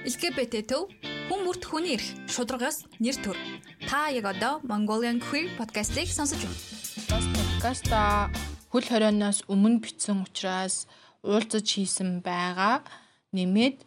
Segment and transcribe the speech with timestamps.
[0.00, 0.88] LGBT төв
[1.28, 3.36] хүн бүрт хүний эрх шударгаас нэр төр.
[3.84, 6.56] Та яг одоо Mongolian Queer podcast-ийг сонсож байна.
[7.36, 8.32] Подкаста
[8.72, 10.88] хөл хорионоос өмнө бичсэн учраас
[11.20, 12.80] уулзаж хийсэн байгаа.
[13.36, 13.84] Нэмээд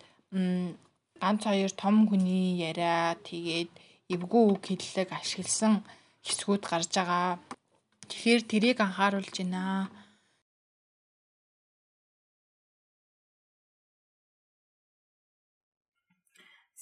[1.17, 3.73] ганц хоёр том хүний яриа тэгээд
[4.13, 5.81] эвгүй үг хэллэг ашигласан
[6.21, 7.41] хэсгүүд гарч байгаа.
[8.05, 9.89] Тэгэхээр тэрийг анхааруулж байна.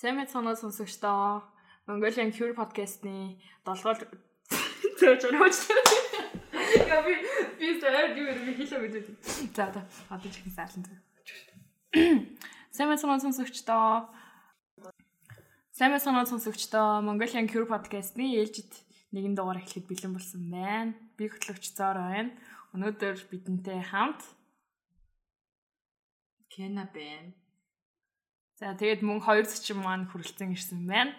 [0.02, 1.46] Сайн мэцгоноо сонсогчдоо
[1.86, 4.02] Mongolian Cure podcast-ны долгоор
[4.98, 5.58] зөөж орооч.
[6.90, 7.14] Яа би
[7.62, 9.06] би заяа юу юм хийлээ мэдээ.
[9.54, 10.98] За за одоо чихэн саалан зөө.
[12.74, 14.10] Сайн мэцгоноо сонсогчдоо
[15.70, 18.74] Сайн мэцгоноо сонсогчдоо Mongolian Cure podcast-ны ээлжид
[19.14, 20.98] нэгэн дугаар эхлэхэд бэлэн болсон байна.
[21.14, 22.34] Би хөтлөгч Зоор байна.
[22.74, 24.26] Өнөөдөр бидэнтэй хамт
[26.50, 27.38] Кена байна.
[28.62, 31.18] За тэгээд мөн хоёр зочин маань хүрэлцэн ирсэн байна.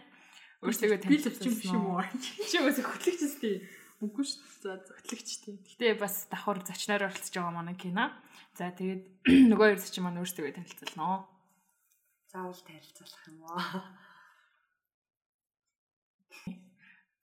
[0.62, 2.06] Өөрсдөө танилцуулсан биш юм уу?
[2.47, 3.66] Чи бас хөтлөгч үстэй.
[3.98, 4.47] Үгүй шүү.
[4.62, 5.58] За хөтлөгч тий.
[5.58, 8.14] Гэтэ бас давхар зочноор оролцож байгаа манай кино.
[8.55, 11.27] За тэгээд нөгөө хоёр зочин маань өөрсдөө танилцуулнаа.
[12.31, 13.59] Заавал танилцуулах юм уу?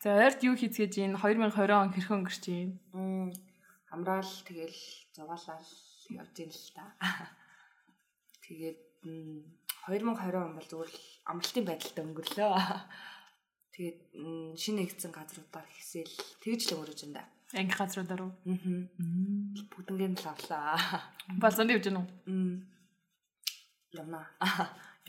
[0.03, 2.75] За ойрт юу хийцгээж ийн 2020 он хэрхэн өнгөрч ийн?
[3.87, 4.79] Хамраал тэгэл
[5.15, 5.63] зугаалал
[6.11, 6.91] явж ийн л та.
[8.43, 8.79] Тэгээд
[9.89, 12.53] 2020 он бол зүгээр л амралтын байдалтай өнгөрлөө.
[13.73, 13.99] Тэгээд
[14.61, 16.13] шинэ нэгдсэн газруудаар хэсэл
[16.45, 17.25] тэгж л өнгөрөж энэ.
[17.57, 18.33] Анги газруудаар уу?
[18.45, 18.85] Аа.
[18.93, 20.77] Нь л авлаа.
[21.41, 22.07] Балзанд явж гэнэ үү?
[23.97, 24.29] Ямна.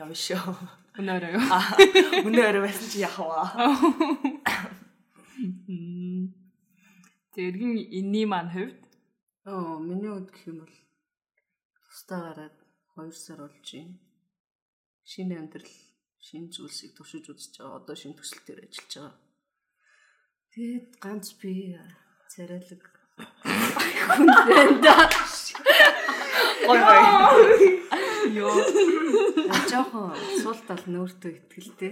[0.00, 0.56] Явна шүү.
[0.97, 1.44] Өнөөрөө юу?
[2.27, 3.53] Өнөөрөө байсан чи яхава.
[7.37, 8.81] Тэр эргэн энэний маань хувьд
[9.44, 10.77] Оо, миний хувьд гэх юм бол
[11.89, 12.56] тусдаа гараад
[12.97, 14.09] 2 сар болж байна.
[15.11, 15.75] Шинэ амьдрал,
[16.22, 17.83] шинэ зүйлсийг туршиж үзэж байгаа.
[17.83, 19.14] Одоо шинэ төсөл дээр ажиллаж байгаа.
[20.55, 21.75] Тэгээд ганц би
[22.31, 22.82] царайлаг
[24.15, 24.94] хүндэнда.
[26.70, 27.03] Ой ой.
[28.38, 28.54] Йоо.
[29.70, 31.91] Жохон сул тал нөөртөө ихтгэлтэй.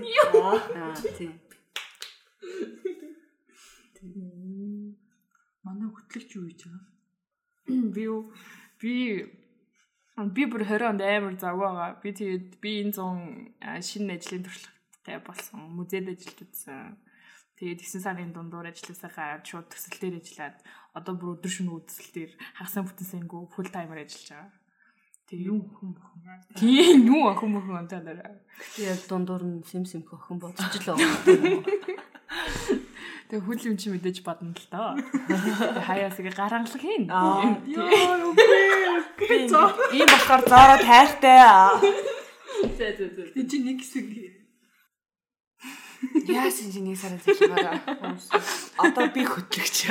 [0.78, 1.34] Аа, тийм.
[5.66, 6.86] Манай хөтлөгч юу хийж байгаа?
[7.94, 8.32] би юу
[8.80, 8.94] би
[10.26, 11.98] би бүр 20 онд амар зав байгаа.
[12.02, 15.70] Би тэгээд би энэ зун шинэ ажлын туршлагатай болсон.
[15.78, 16.98] Музейд ажиллаж үзсэн.
[17.58, 20.58] Тэгээд 9 сарын дундуур ажилласаахаа шууд төсөл дээр ажиллаад
[20.98, 24.50] одоо бүр өдөр шөнө үзэл дээр хагас бүтэнсэнгүү full timer ажиллаж байгаа.
[25.28, 26.40] Тэг юу хүн бүхэн.
[26.56, 28.18] Тийм юу охин бүхэн онцоор.
[28.80, 31.78] Яг дундуур нь сим сим охин бодож л байгаа.
[33.28, 34.96] Тэг хүл юм чи мэдээж бодно л доо.
[35.84, 37.12] Хаяас ингээ гарангалах хийн.
[37.12, 37.60] Аа.
[37.68, 38.87] Йоо үгүй.
[39.20, 41.42] Ийм болохоор заараа тайртай.
[42.78, 43.22] Зэ зэ зэ.
[43.34, 44.06] Тэг чи нэг хэсэг
[46.28, 47.74] Яасан чи нэг сарын цалингаа.
[48.78, 49.90] Одоо би хөтлөгч.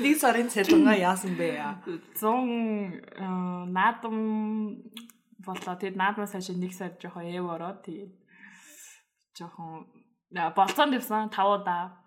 [0.00, 1.76] Нэг сарын цалингаа яасан бэ яа?
[2.16, 4.16] 100 наадам
[5.44, 5.74] болоо.
[5.76, 8.12] Тэгээд наадмаас хойш нэг сар жоохон эв ороод тэгээд
[9.36, 9.84] жоохон
[10.56, 12.00] болцоонд явсан 5 удаа.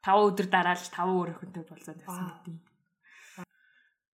[0.00, 2.67] 5 өдөр дараалж 5 өөр хүнтэй болцоонд явсан гэдэг.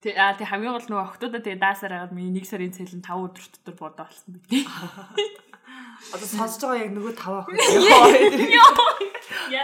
[0.04, 3.24] Тэг а тэг хамгийн гол нөгөө октоудаа тэгээ даасаар агаад миний 1 сарын цалин 5
[3.24, 4.68] өдөр дотор бодоо болсон гэдэг.
[6.12, 7.48] Одоо сонсож байгаа яг нөгөө тав ах.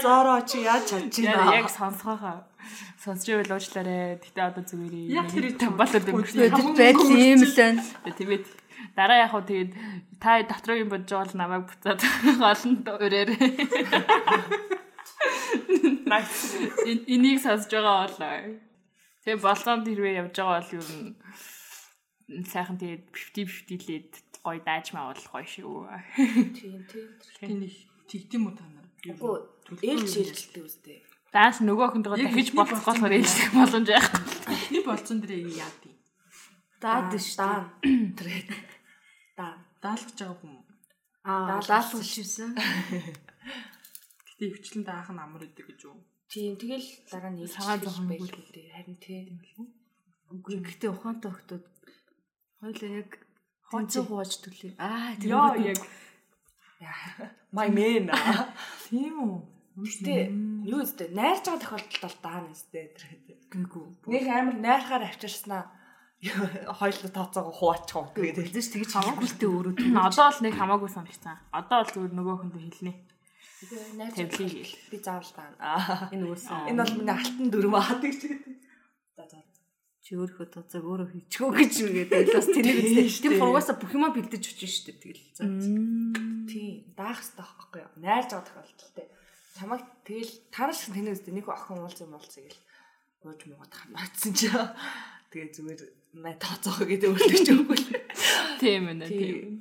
[0.01, 2.41] Зороо чи яаж чадж Яг сонсгоохоо.
[3.05, 4.17] Сонсч байвал уучлаарай.
[4.17, 6.49] Гэтэ одоо зүгээр Яг тэр тамбалаад өнгөрсөн.
[6.49, 7.85] Өдөр байдал ийм л байна.
[8.17, 8.45] Тэгээд
[8.97, 9.71] дараа яг хөө тэгээд
[10.17, 12.01] та дотроо юм бодож байгаа бол намайг буцаад
[12.41, 13.31] голонд өрөөр.
[16.89, 18.17] Эн- Энийг сонсож байгаа бол
[19.25, 20.85] тэгээд болцоонд хэрвээ явж байгаа бол юу
[22.31, 24.11] н сайхан тэгээд 50 50 лээд
[24.45, 25.89] гоё даажмаа бол гоё шүү.
[26.57, 27.09] Тийм тийм.
[27.41, 27.75] тэнийг
[28.09, 28.87] тэгдэм үү та нар?
[29.05, 30.99] Үгүй ээлж шилжилттэй үстэй.
[31.31, 34.23] Дааш нөгөө охинтойгоо Яг дахиж болцсон болохоор ээлжих боломж байхгүй.
[34.51, 35.95] Эхний болцсон дээр яа дий.
[36.83, 37.39] Даад шүү.
[37.39, 37.71] Даа.
[38.19, 38.29] Тэр.
[39.39, 39.53] Даа.
[39.79, 40.59] Даалгаж байгаа хүн.
[41.23, 42.57] Аа, даалгавч шивсэн.
[44.27, 46.01] Гэтэ өвчлэн даах нь амар идэг гэж юу?
[46.31, 48.39] Тийм тэгэл дараа нь Цагаан байх нүгэл.
[48.39, 48.71] үү.
[48.71, 49.43] Харин тийм.
[50.31, 51.67] Үгүй гэхдээ ухаантай охтууд
[52.63, 53.11] хоёлаа яг
[53.75, 54.73] тэнцүү хувааж төлөе.
[54.79, 55.81] Аа, тэр Яа яг
[57.53, 58.09] My man.
[58.87, 59.37] Тийм үү?
[59.81, 60.15] Гэтэ
[60.71, 63.11] юу үстэй найрч байгаа тохиолдолд бол даана үстэй тэр.
[63.51, 63.85] гингүй.
[64.07, 65.67] Нэг амар найрахаар авчирснаа
[66.79, 68.55] хоёул тооцоогоо хуваачих уу гэдэг.
[68.55, 71.37] Тэгдэж тэгж хамаагүйтэй өөрөө одоо л нэг хамаагүй санагцсан.
[71.51, 72.93] Одоо бол зүгээр нөгөө хүндээ хэлнэ.
[73.61, 74.67] Ил.
[74.91, 76.09] би заавал даана.
[76.13, 76.73] энэ үүсэн.
[76.73, 78.21] Энэ бол миний алтан дөрөв аа гэж.
[79.17, 79.39] За за.
[80.01, 83.21] чи өөрөө тооцоог өөрөө хийчихөө гэж үгээд бас тэнийг үзлээ.
[83.21, 85.25] Тэр хургасаа бүх юма бэлдэж өчөн штэ тэгэл.
[85.37, 85.45] За.
[85.45, 86.89] Тийм.
[86.97, 87.93] Даах хэрэгтэй байхгүй юу?
[88.01, 89.07] Найрж байгаа тохиолдолтой.
[89.55, 92.65] Чамайг тэгэл танаас шиг тэнийг үзтээ нэг охин уулз юм уулзъя гэл.
[93.29, 94.49] Ууж муугаад хамаацсан чи.
[95.31, 95.83] Тэгээ зүгээр
[96.17, 97.89] мэ тооцоохоо гэдэг өөрлөж өггүй л.
[98.59, 99.61] Тийм ээ тийм.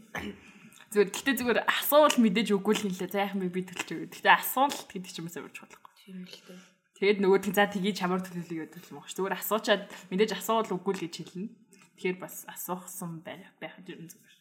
[0.89, 3.13] Зүгээр гэхдээ зүгээр асуувал мэдээж үгүй л хэлээ.
[3.13, 4.09] Зайхан би би төлж өгөө.
[4.09, 5.93] Гэхдээ асуулт гэдэг ч юм уу явж болохгүй.
[6.01, 6.59] Тийм л дээ.
[6.97, 9.13] Тэгээд нөгөөд нь за тгий чамар төлөвлөе гэдэг юм байна.
[9.13, 11.53] Зүгээр асуучаад мэдээж асуувал үгүй л гэж хэлнэ.
[11.93, 14.37] Тэгэхээр бас асуухсан байх байх юм зүгээр.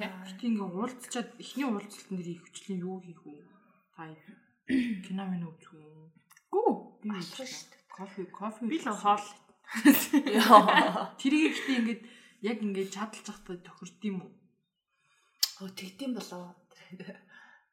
[0.00, 3.44] Гэтэ ингээ уулзчаад эхний уулзалтын дээр ихвчлэн юу хийх вэ?
[3.92, 4.08] Та
[5.04, 6.08] кино минь үзэх үү?
[6.48, 6.72] Гүү.
[7.04, 7.20] Би
[7.92, 9.26] кофе кофе Би л хоол.
[11.20, 12.02] тэрийг ихтэй ингээд
[12.48, 14.32] яг ингээд чадалж захтай тохирд юм уу?
[15.62, 16.50] Оо тэгдэм болоо.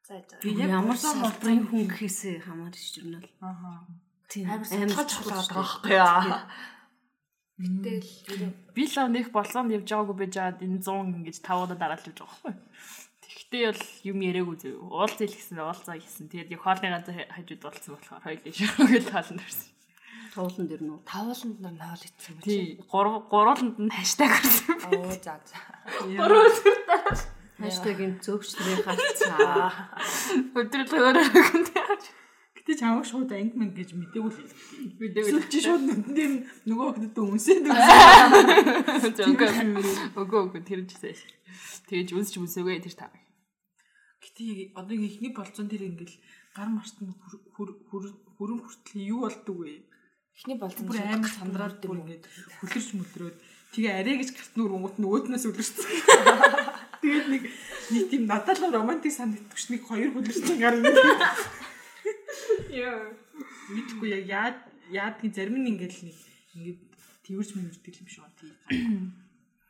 [0.06, 0.14] За
[0.46, 3.30] ямар салбарын хүн гэхээсээ хамаарч жирнэ л.
[3.42, 3.86] Ахаа.
[4.30, 6.46] Тийм Амар амар судалж чухал байгаа байхгүй яа.
[7.60, 12.18] Гэтэл Би л нэг болсонд явж байгаагүй байж байгаад энэ 100 ингэж тавуудаа дараалж явж
[12.24, 12.54] байгаа байхгүй.
[13.20, 14.74] Тэгтээ бол юм яриаггүй зөв.
[14.88, 16.30] Уулзъя л гэсэн уулзаа гэсэн.
[16.32, 19.70] Тэгээд яг хоолны газар хажууд уулзсан болохоор хоёулаа ширхэг таална гэсэн.
[20.30, 20.98] Туулан дэр нүү.
[21.10, 22.46] тавууланд нар наал ицсэн юм чи.
[22.46, 24.78] Тий, гур- гурууланд нь хаштаг гарсан.
[24.94, 25.58] Оо за за.
[27.60, 29.68] Хаштагийн зөөгчдрийн гарцаа.
[30.58, 32.02] Өдрөл өөрөө гэж.
[32.56, 34.40] Гэтэ чамаг шууд анги мэн гэж мэдээгүй л.
[35.00, 37.36] Эсвэл чи шууд нүдэн нөгөө охидод үү?
[39.16, 39.50] Зөнгөө.
[40.16, 41.16] Өгөө өгөө тэр жишээ.
[41.88, 43.12] Тэгэж үнсч үнсэгээ тэр тав.
[44.20, 46.16] Гэтэ одоо ихний болцсон тэр ингээл
[46.56, 47.16] гар мартын
[47.56, 49.84] хүрэн хүртэл юу болдг вэ?
[50.36, 52.24] Эхний болцсон Бүр амар сандраад бүр ингээд
[52.60, 53.36] хөлөрч мөлрөөд
[53.76, 55.84] тэгээ арай гэж гартнуур өнгөт нөгөөднөөс үлэрсэн.
[57.30, 57.42] Нэг
[57.94, 60.96] нэг тийм надад л романтик санагдчихш нэг хоёр хөлөрсөн гар нэг
[62.70, 63.10] Яа.
[63.74, 64.56] мэдхгүй яг яад
[64.90, 66.18] яадгийн зарим нь ингээд л нэг
[66.54, 66.80] ингээд
[67.24, 68.54] тэрвэрч мөрдөг юм шиг байна.
[68.70, 69.14] Тийм.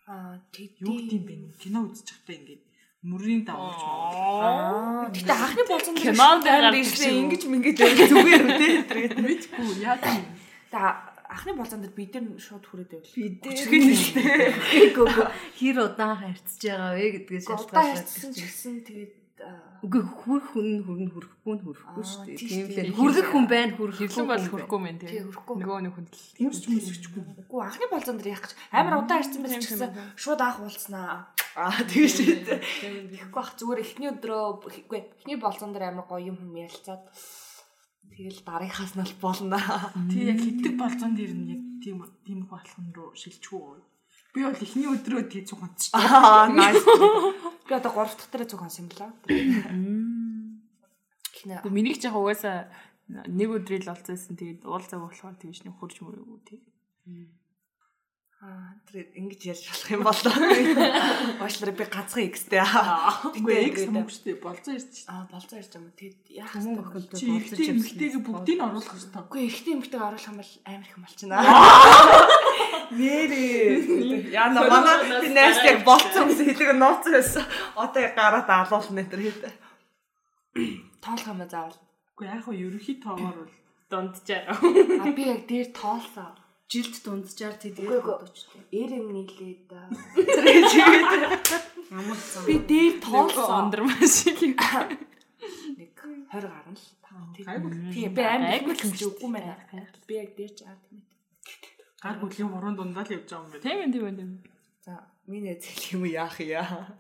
[0.09, 0.73] Аа тэг.
[0.81, 1.35] Юу гэдэм бэ?
[1.61, 2.63] Кино үзэж байхдаа ингээд
[3.05, 4.09] мөрийн давуулж маа.
[4.45, 8.57] Аа гэтээ анхны болцсон Кинонд гардаг ирсэн ингэж мингэж байх зүгээр үү
[8.89, 9.01] те.
[9.21, 10.25] Мэдгүй юм.
[10.73, 13.15] За анхны болцсон дээр бид нар шууд хүрээд байвал.
[13.15, 14.91] Би дээ.
[14.99, 15.15] Гүг
[15.55, 19.21] хэр удаан харьцаж байгаа вэ гэдгээс ч гэсэн тэгээд
[19.81, 22.37] Үгүй хүрх хүн хүрн хүрхгүй нь хүрхгүй шүү дээ.
[22.37, 22.89] тийм Тийм шүү дээ.
[22.93, 25.23] л хүргэх хүн байна хүрхгүй Хэрлэг бол хүрхгүй мэн тий тий.
[25.25, 25.55] хөрөхгүй.
[25.57, 26.25] Нөгөө нэг хүнд л.
[26.37, 27.23] Тэрч мүсчихгүй.
[27.49, 29.91] Үгүй анхны болцсон дээр яах гэж амар удаан харьцсан байсан ч гэсэн
[30.21, 31.33] шууд анх уулзнаа.
[31.57, 32.61] Аа тэгэж шүү дээ.
[32.61, 37.01] Тэгэхгүй бах зүгээр эхний өдрөө үгүй эхний болцсон дээр амар гоё юм хүм ярилцаад
[38.09, 39.59] тэгэл дараагаас нь л болно.
[40.09, 43.91] Тий яг хитэг болцон дээр нь яг тийм тийм их болгон руу шилжчихүү.
[44.35, 45.91] Би бол эхний өдрөө тий цуг онцч.
[45.97, 46.85] Аа nice.
[47.67, 49.11] Би одоо 3 дахь дээр зүг хонсон юм лаа.
[49.27, 52.71] Эхний Тэг миний ч яг угаасаа
[53.09, 56.61] нэг өдрийг л олцсон тэгээд уулзаа болохоор тэгж нэг хурж мөрөөгүй тий.
[58.41, 60.33] Аа тэр ингэж ярьж болох юм болоо.
[61.45, 62.65] Уушлаар би ганцхан X-тэй.
[63.37, 65.13] Үгүй X мөнгөчтэй болцоо ирж чинь.
[65.13, 65.93] Аа болцоо ярьж байгаа юм.
[65.93, 66.73] Тэгэд яах вэ?
[66.81, 69.21] охинтой Чи ихтэй эмэгтэйг бүгдийг нь оруулах хэрэгтэй.
[69.29, 71.37] Үгүй ихтэй эмэгтэйг оруулах юм бол амар их юм болчихно.
[72.97, 74.33] Нэрээ.
[74.33, 77.45] Яна манай би нэст яг болцсон юм хэлэг нууцсан байсан.
[77.77, 79.43] Одоо гараад алуулна энэ хэд.
[81.05, 81.77] Тоолох юм аа заавал.
[82.17, 83.53] Үгүй яг хөө ерөнхий тоогоор бол
[83.93, 84.49] Дунджаа.
[84.49, 86.40] А би яг дээр тоолсон.
[86.71, 87.99] Жилд дунджаар үгүй.
[87.99, 88.63] бодочтой.
[88.71, 89.75] Эр юм нийлээд.
[91.91, 92.47] Ямар зам.
[92.47, 94.39] Би дээр Тоолсон ондрмаа шиг.
[94.39, 95.91] Нэг
[96.31, 96.87] 20 гарна л.
[97.91, 99.51] Тийм би амар гэж үгүй мэн.
[100.07, 101.03] Би яг дээр ч аа тийм.
[102.01, 103.65] гар бүлийн хуруунд дундаа л явж байгаа юм байна.
[103.67, 104.31] Тийм ээ тийм ээ тийм.
[104.87, 104.93] За
[105.27, 106.97] миний зэл юм яах яа.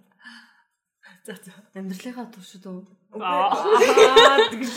[1.24, 1.54] За за.
[1.78, 2.84] Амьдралынхаа туршид үү?
[3.16, 3.54] Аа.
[4.50, 4.74] тэгж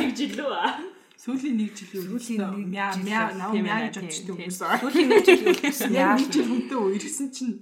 [0.00, 0.97] Нэг жил үү?
[1.18, 4.38] Сүүлийн нэг жилийн Сүүлийн нэг мяа мяа мяа гэж тийм.
[4.38, 4.58] хүмүүс.
[4.62, 6.14] Сүүлийн нэг жил үлдсэн Яг яа.
[6.14, 7.54] нэг жил хүнтэй үерсэн чинь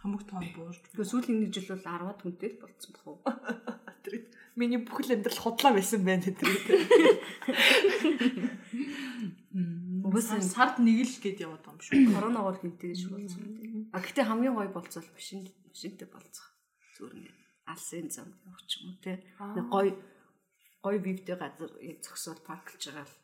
[0.00, 0.80] хамаг тоон буурч.
[0.96, 3.20] Гэхдээ сүүлийн нэг жил бол 10-аад хүнтэй л болцсон баг уу?
[4.56, 6.48] Миний бүхэл амьдрал худлаа байсан байна тэр.
[10.02, 12.16] Угсаа Сард нэг л гээд яваад байгаа юм шүү.
[12.16, 13.42] коронавигоор хинтэй гэж болсон.
[13.92, 16.48] А гэхдээ хамгийн гоё болцол машин машинтай болцох.
[16.96, 17.38] Зүгээр ингээд
[17.68, 19.20] алсын зам явах ч юм уу те.
[19.40, 19.92] Нэг гоё
[20.84, 23.14] гоё вивтэй газар яг зөксөөл парклж байгаа л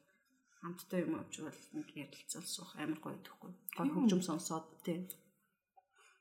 [0.63, 3.53] хамттай юм авч бол нэг ярилцал суух амар гоё тэхгүй.
[3.77, 4.95] Гоё хөгжим сонсоод те.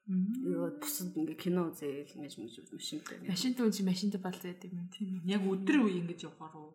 [0.07, 3.17] Юу бусад ингээ кино үзээл ингэж мэж машинтай.
[3.27, 4.87] Машинтай үн чи машинтай болцоо яд юм.
[4.93, 5.35] Тийм ээ.
[5.35, 6.73] Яг өдөр үе ингэж явахаар уу.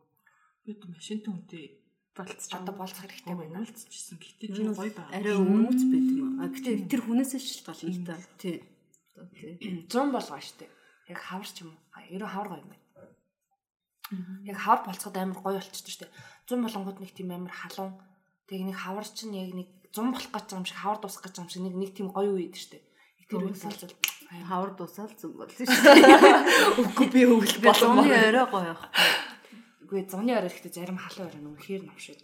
[0.65, 1.67] Би одоо машинтай үнтэй
[2.13, 3.65] Болцож Одоо болцох хэрэгтэй байна.
[3.65, 4.21] уулзчихсан.
[4.21, 5.17] Гэтэ ч гоё байна.
[5.17, 6.53] Арай өмнөц байт юм аа.
[6.53, 8.15] Гэтэ тэр хүнээс шалтгаална л та.
[8.37, 8.57] Тий.
[9.17, 9.53] Одоо тий.
[9.89, 10.69] 100 болгоо штэ.
[11.09, 11.81] Яг хавар ч юм уу.
[11.97, 12.73] А, Ерөө хавар гоё юм.
[14.47, 16.13] Яг хавар болцоход амар гоё болчихсон штэ.
[16.49, 17.97] 100 болонгууд нэг тийм амар халуун.
[18.49, 21.35] Тэгээ нэг хавар чинь яг нэг зум болох гэж байгаа юм шиг хавар дуусах гэж
[21.37, 22.79] байгаа юм шиг нэг нэг тийм гоё үе идэв штэ.
[23.29, 23.93] Тэр үед болцол
[24.49, 25.67] хавар дуусаал зүг болно шүү
[25.97, 26.81] дээ.
[26.81, 28.89] үгүй би өвөл Болгоны орой гоё явах.
[29.85, 32.21] Үгүй зуны орой ихтэй зарим халуун орой үнэхээр навшид.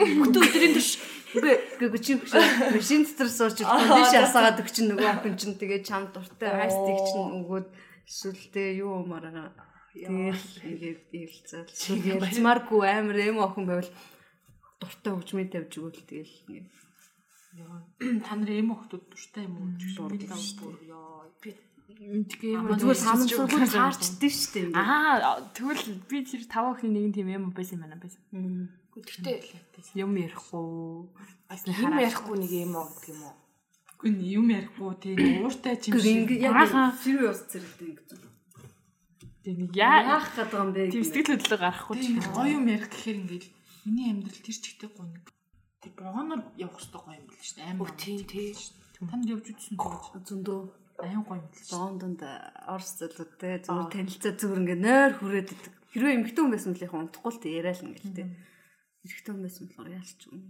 [0.00, 0.96] Өтөө өдрийн турш
[1.36, 1.54] үгүй
[1.84, 6.52] үгүй чи машин дотор сууж биш асаагаад өг чинь нөгөө охин чинь тэгээ чам дуртай
[6.52, 7.66] айстик чинь өгөөд
[8.08, 9.52] эсвэл тэгээ юу умаараа
[9.96, 11.66] тэгэл ингээд ийлцэл
[12.20, 13.90] ялцмааргүй амар эм охин байвал
[14.80, 16.68] дуртай хөгжмийн тавьж өгөөл тэгэл ингээд
[18.26, 19.72] Та нар эм охтууд дуртай юм уу?
[19.80, 21.24] Би лав бүр ёо.
[21.40, 21.56] Би
[21.96, 22.68] Мэдгүй юм.
[22.76, 24.76] Зүгээр санамсаргүй таарчдээ шүү дээ.
[24.76, 28.20] Аа тэгвэл би тэр тав охины нэгэн тийм юм байсан юм байна байсан.
[28.92, 29.40] Гэхдээ
[29.96, 31.08] Юм ярихгүй.
[31.72, 33.36] юм ярихгүй нэг юм уу гэх юм уу?
[34.04, 36.44] Үгүй юм ярихгүй тийм ууртай юм Гэр шиг.
[36.44, 38.35] яг фри ус зэрэгтэй ингээд.
[39.46, 40.90] Тэг нэг яа Яах гэдэг юм бэ?
[40.90, 43.46] тийм сэтгэл хөдлөл гарахгүй ч Тийм гоё юм ярих гэхээр ингээд
[43.86, 45.24] миний амьдрал тэр чигтэй гоё нэг.
[45.86, 47.62] Тэг богоноор явах хэрэгтэй гоё юм биш үү?
[47.62, 47.86] Амар.
[47.86, 48.50] Өө тийм тий.
[48.98, 49.78] Танд явж үзсэн
[50.26, 50.60] зөндөө
[50.98, 51.70] Аян гоё юм биш?
[51.70, 52.20] Лондонд
[52.66, 55.74] орс зөвлөдтэй зүгээр танилцаа зүгээр ингээд нойр хүрээд идэг.
[55.94, 58.24] Хэрвээ эмэгтэй хүн байсан бол яг унтахгүй л тэ яриа л ингээд тэ.
[59.06, 60.42] Эрэгтэй хүн байсан болохоор яалч юм.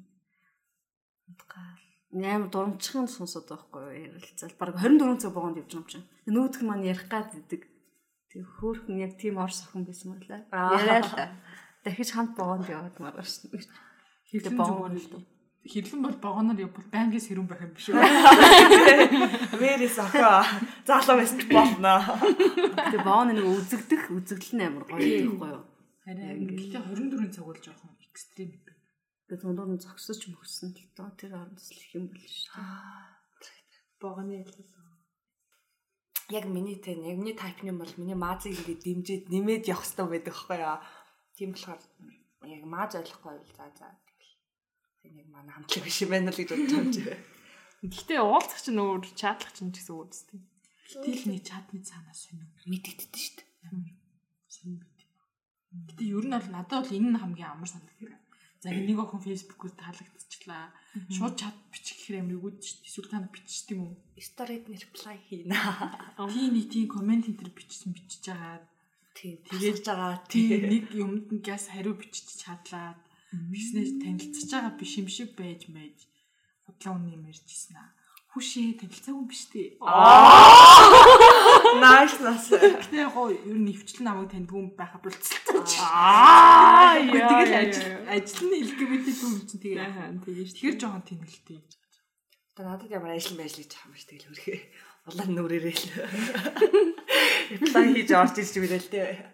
[1.28, 1.84] Унтгаал.
[2.16, 4.56] Амар дурамчхан сонсоод байхгүй юу ярилцал.
[4.56, 6.08] Бараг 24 цаг богонд явж байгаа юм чинь.
[6.30, 7.75] Нүүдх нь маань ярих гад идэг.
[8.36, 10.44] Тэг хөөхөн яг тийм орс охин байсан байлаа.
[10.76, 11.32] Яриа л.
[11.80, 13.48] Дахиж хамт богонд яваад маргааш.
[14.28, 15.24] Хэрлэн богоно зүгээр.
[15.64, 17.96] Хэрлэн бол богоноор явбал байнгээс хэрүүн байх юм биш үү?
[19.56, 20.44] Вэрис охоо.
[20.84, 21.96] Залуу байсан ч болно.
[22.92, 25.64] Тэг богоно нэг үзэгдэх үзэгдэл нь амар гоё байхгүй юу?
[26.04, 28.84] Харин гэхдээ 24 цаг бол жоохон экстрим байна.
[29.32, 33.64] Тэг тундуур нь зогсож мөксөн л доо тэр хооронд л их юм бол шүү дээ.
[33.96, 34.85] богоны хэлсэн.
[36.30, 40.34] Яг миний тэн яг миний тайпны бол миний маазыг ингээд дэмжиж нэмээд явах хэрэгтэй байдаг
[40.34, 40.82] байхгүй яа.
[41.38, 41.80] Тийм болохоор
[42.50, 44.34] яг мааз ойлгохгүй бол за за тэгэл.
[45.02, 47.02] Тийм яг манай хамтлаг биш юм байна л гэж бодож чи.
[47.86, 50.42] Гэхдээ уулзах чинь өөр чатлах чинь гэсэн өөр зү.
[51.06, 52.50] Дийлний чатны цаанаас сонир.
[52.66, 53.50] Мэдэгддэг шүү дээ.
[53.70, 54.82] Байт юм.
[55.86, 58.25] Гэтэ ер нь бол надад бол энэ нь хамгийн амар санагдав.
[58.62, 60.72] За нэг охин фэйсбүүкээр таалагдчихлаа.
[61.12, 62.88] Шууд чат бичих гэхээр амар өгөөд дээ.
[62.88, 63.94] Эсвэл та нар биччих юм уу?
[64.16, 65.52] Story-д reply хийнэ.
[66.32, 68.64] Тийм нэг тийм комент энэ төр бичсэн бичиж байгаа.
[69.12, 70.12] Тийм Тэгээд тэгэж байгаа.
[70.32, 73.00] Тийм нэг юмд ингээс хариу бичиж чадлаад
[73.52, 75.98] биснес танилцж байгаа биш юм шиг байж байж
[76.64, 77.90] худлаа үнэ юм ярьжсэн аа.
[78.36, 79.80] Хүшээ танилцаагүй юм биш үү?
[81.80, 82.52] Nice нас.
[82.52, 85.40] Гэтэ яг гоо ер нь өвчлэн намайг таньдгүй юм байха болцсон.
[85.80, 90.20] Аа Тэгэл ажил ажил нь LGBT юм чинь тэгээ.
[90.20, 90.52] тийм шүү.
[90.52, 91.64] Тэгэхээр жоохон тэнэлтэй.
[92.52, 94.60] Та надад ямар ажил байж гэж байгаа юм шиг тэгэл хөрхөө.
[95.08, 95.88] Улаан нүрээрээ л.
[97.56, 99.32] Reply хийж орж ирж билээ л дээ.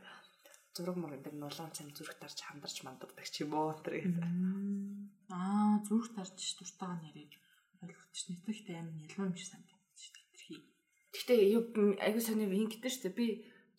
[0.78, 5.11] Зураг мөр энэ нулаан цам зүрх тарж хамдарч манддаг ч юм уу тэр гэсэн.
[5.35, 7.41] Аа зүрх тарж дуртайгаа нэрийг
[7.83, 10.27] ойлгочих нэтгэхтэй амин ялгуу юм шиг санагдаж шүү дээ.
[10.33, 10.61] Тэрхий.
[11.12, 11.41] Гэхдээ
[12.03, 13.19] аягүй сони шүү дээ.
[13.19, 13.27] Би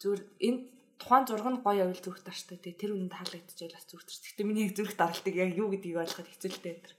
[0.02, 0.60] зүгээр энэ
[1.00, 4.20] тухайн зураг нь гоё авил зүрх тарчтай тий тэр үнэнд таалагдчихэл бас зүрх тарч.
[4.24, 6.96] Гэхдээ миний зүрх даралтыг яг юу гэдгийг ойлгоход хэцүү л дээ тэр.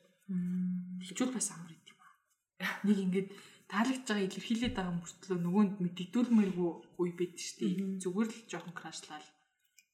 [1.08, 1.98] Хичүүл бас амар идэв.
[2.84, 3.28] Нэг ингээд
[3.68, 6.70] таалагдж байгаа илэрхийлээд байгаа мөртлөө нөгөөнд мэддэгдүүлмээргүй
[7.00, 7.12] үе
[7.44, 8.00] шүү дээ.
[8.02, 9.28] Зүгээр л жоохон крашлал.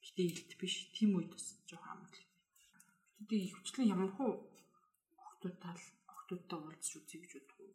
[0.03, 0.75] Гэтэ илт биш.
[0.95, 2.15] Тим үед бас жоохон амар.
[3.21, 4.31] Гэтэ ихвчлэн ямар хуу
[5.19, 5.71] охтуудтай
[6.31, 7.75] охтуудтай уулзч үзье гэж боддог.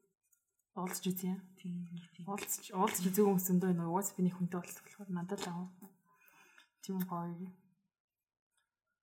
[0.80, 1.36] Уулзч үзье.
[1.60, 1.84] Тийм
[2.16, 2.28] тийм.
[2.28, 5.68] Уулзч уулзч үзег хүмүүс өндөө нэг уус биний хүнтэй уулзах болохоор надад л аа.
[6.80, 7.52] Тийм гоё.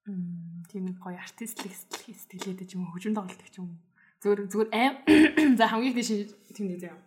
[0.08, 3.80] Мм тийм нэг гоё артистлик сэтгэл сэтгэлээд ч юм уу хөгжим тоглолт ч юм уу.
[4.24, 4.94] Зүгээр зүгээр аим
[5.58, 6.08] за хамгийн дэш
[6.56, 7.00] тийм нэг заяа.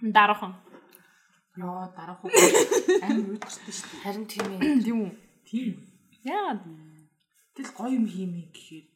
[0.00, 0.52] Дараахан.
[1.56, 2.30] Яа дараах уу
[3.04, 4.02] амар үүдчихсэн шүү дээ.
[4.04, 4.60] Харин тийм ээ.
[4.84, 5.10] Тийм үү?
[5.48, 5.72] Тийм.
[6.24, 6.60] Яа.
[7.56, 8.91] Тэгэл гоё юм хиймээ гэхээр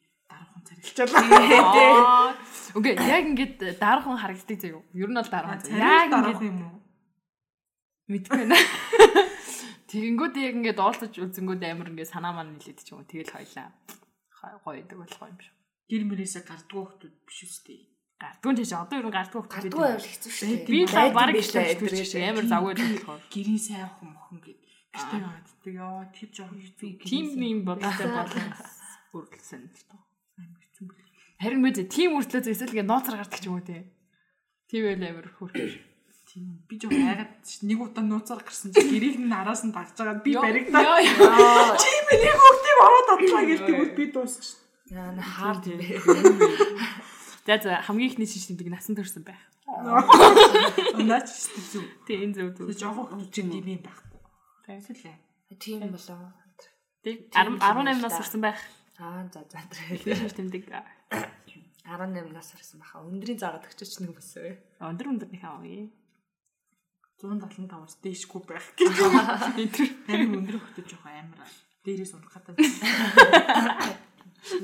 [0.65, 2.33] дараахан царилчаа.
[2.77, 4.81] Окей, яг ингээд дараахан харагддаг заяа.
[4.93, 5.77] Ер нь бол дараахан.
[5.77, 6.77] Яг ингээд юм уу?
[8.07, 8.55] мэдгүй байна.
[9.91, 13.07] Тэгэнгүүт яг ингээд уулзаж үзэнгүүд амар ингээд санаа маань нилээд ч юм уу.
[13.07, 13.71] Тэгэл хоёлаа.
[14.63, 15.55] Гоё идэг болох юм шиг.
[15.91, 17.79] Гэр мөрөөсө гардгуу хүмүүс биш үстэй.
[18.19, 20.67] Гардгүй тийш одоо ер нь гардгүй хөх Гардгүй байвал хэцүү шүү дээ.
[20.67, 23.21] Би та баг л гэж амар завгүй болохоор.
[23.31, 24.59] Гэрийн сайн охин охин гэд.
[24.91, 26.89] Гэртээ гаддаг ёо тэр жоохон хэцүү.
[27.07, 28.47] Тим юм бодолтой болох
[29.15, 29.99] үрлсэн л тоо.
[30.39, 31.07] амар хэцүү юм байна.
[31.37, 33.93] Харин мэдээ тим үртлээ зэсэл ингээд нууцаар гардаг ч юм уу те.
[34.65, 35.73] Тийм байл амар хөөрхөж.
[36.27, 40.17] Тийм би жоохон айгаад нэг удаа нууцаар гарсан чи гэрийг нь араас нь дагж байгаа
[40.25, 40.97] би баригдаа.
[41.77, 44.57] Чи миний хөвгтийг ороод одлаа гэж тэгвэл би дуусчих.
[44.89, 46.01] Яа на хаард юм бэ.
[47.45, 49.39] За за хамгийн ихний шинжлэх насан турсан байх.
[49.67, 51.83] Наач хэцүү.
[52.09, 52.67] Тийм зөв зөв.
[52.73, 54.09] Тэр жоохон хөвчөнд юм юм байхгүй.
[55.55, 55.79] Тийм.
[55.79, 56.33] Тийм болоо.
[57.05, 58.59] Тийм 18 нас сурсан байх.
[58.99, 59.61] Аа за за.
[60.01, 60.65] Тэр тэмдэг.
[61.97, 63.01] 18 нас ирсэн баха.
[63.01, 64.81] Өндрийн заагаад өгчөч нэг өсөө.
[64.85, 65.89] Өндөр өндөр нэг авъя.
[67.17, 68.93] 175-аас дээшгүй байх гэж.
[69.57, 71.49] Энэ амин өндөр хөлтөж жоох амар.
[71.81, 72.53] Дээрээс унах хатаа.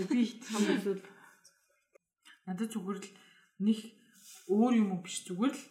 [0.10, 1.02] Би хам эсвэл
[2.46, 3.10] надад зүгээр л
[3.66, 3.80] нэг
[4.54, 5.64] өөр юм уу биш зүгээр л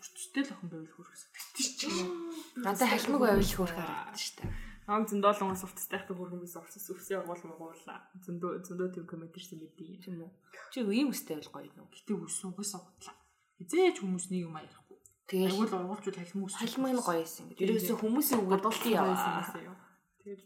[0.00, 2.10] өртөстэй л охин байвал хөрөх санагдчих чинь.
[2.58, 4.50] Надад халмиг байвал хөөх харагдаж штэ.
[4.90, 7.94] Ам зөндөлөнгөөс уртастай хатаг хөргөнгөөс уртас өсөө явуул муула.
[8.26, 10.02] Зөндөө зөндөө тийм комментэрсэн мэдээ.
[10.02, 10.30] Тийм үү.
[10.74, 11.86] Чи ийм өстэй бол гоё юм.
[11.94, 13.14] Гэтэ өс угсаа бодлаа.
[13.62, 14.98] Хизээч хүмүүс нэг юм аяхгүй.
[15.30, 16.58] Тэгэл Айгуул ургуулчуд халим өс.
[16.58, 17.48] халмиг нь гоё юм.
[17.54, 19.78] Ерөөсөө хүмүүсийн үгээр дултын яваа.
[20.26, 20.42] Тэгээд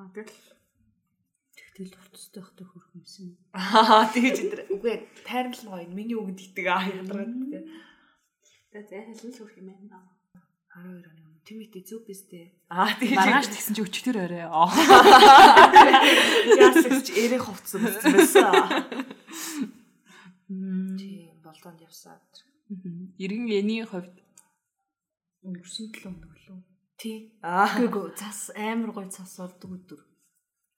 [0.00, 0.40] аа тэгэл
[1.74, 3.34] Тэгтэл уртстай хахтай хөрөх юмсан.
[3.52, 4.94] Аа тэгэж энэ үгүй
[5.26, 5.86] тайрал нь гоё.
[5.90, 7.62] Миний үгэнд итэг аа ядаргаад тэгээ.
[8.72, 10.00] тэгээд зайлшгүй л хөрх юм байна.
[10.70, 12.56] 12 оны зүг бистэй.
[12.72, 14.44] Аа тэгэж Маргааш тэгсэн чи өчтөр орой.
[16.56, 18.52] яасч эрэ хувцсан байсан.
[20.96, 22.24] Тийм болдонд явсаад.
[23.20, 24.24] Иргэн эний хувьд
[25.44, 26.58] Өнгөрсөн 7 өнөг лөө.
[26.96, 27.36] Тий.
[27.44, 30.00] Аа Гэгөө цас амар гоё цас ордог өдөр.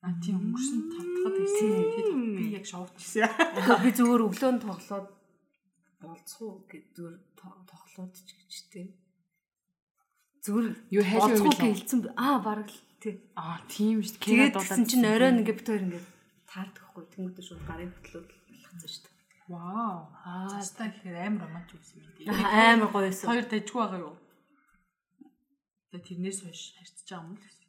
[0.03, 1.71] а тийм өнгөрсөн тавтахад байсан.
[1.95, 2.67] Тэгээд би яг.
[2.67, 5.09] Гэхдээ би зүгээр өглөөнд тоглоод
[6.03, 8.87] болцоо гэдэг тоглоод ч гэжтэй.
[10.47, 11.59] Зүгээр Юу үү?
[11.59, 13.15] гэлцэн аа бараг л тий.
[13.35, 14.27] Аа тийм шүү дээ.
[14.31, 16.05] Тэгээд тэгсэн чинь оройн ингээ битээр ингээ
[16.47, 19.15] таардахгүй тэмүүтэ шууд гарын хөтлөөд алхацсан шүү дээ.
[19.51, 19.99] Вау.
[20.23, 22.31] Аа стаа гэхээр амар романтик юм дээ.
[22.31, 23.27] Амар гоё байсан.
[23.27, 24.17] Хоёр дайжгүй байгаа юу?
[25.91, 27.67] Тэгээд тэрнээс хойш харьцаж байгаа юм л гэсэн.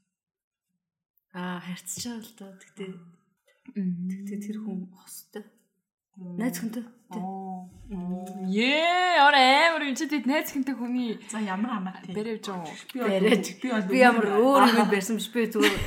[1.34, 2.52] Аа харьцаж байгаа л доо.
[2.62, 2.90] Тэгтээ
[3.74, 5.44] тэгтээ тэр хүн хостой.
[6.18, 6.84] Найз хүнтэй.
[8.48, 12.12] Ее, ора амар юм чи тэд найз хинтэй хүний За ямар хамаатай.
[12.12, 12.66] бэрэж юм.
[12.98, 15.78] Бариад би ямар өөр юм барьсан биш би зүгээр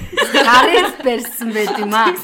[0.46, 2.14] гарыг барьсан байт юм аа.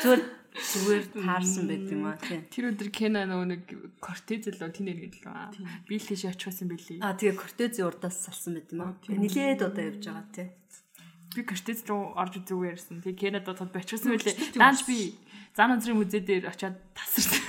[0.00, 0.22] Зүгээр
[0.56, 2.40] зүгээр таарсан байт юм аа тий.
[2.48, 3.62] Тэр өдөр Кена нөгөө нэг
[4.00, 5.84] кортез лөө тинэр гэдэг лөө.
[5.84, 7.02] Би л тийш очихсан билий.
[7.04, 8.96] Аа тэгээ кортезийн урдаас салсан байт юм аа.
[9.10, 10.48] Нилээд удаа явж байгаа тий.
[11.36, 13.04] Би кортез руу орж үзүүгээр ирсэн.
[13.04, 14.32] Тэгээ Кенад бодоход бочсон билий.
[14.56, 15.12] Даанч би
[15.56, 17.40] зан өнцрийн музей дээр очиад тасарсан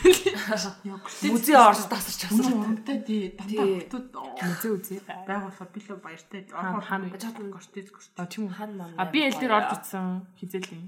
[1.33, 2.79] музей орж тасарч авсан.
[2.79, 3.23] үнэтэй тий.
[3.35, 4.07] Дандаа хотод
[4.47, 4.99] Музей үзье.
[5.27, 6.41] байгуулахад би л баяртай.
[6.47, 8.15] Хаан- хаан- Орхон гортез гортез.
[8.15, 8.55] А тийм үү.
[8.55, 8.95] Хан ман.
[8.95, 10.87] А би аль дээр орж утсан хизээлийн.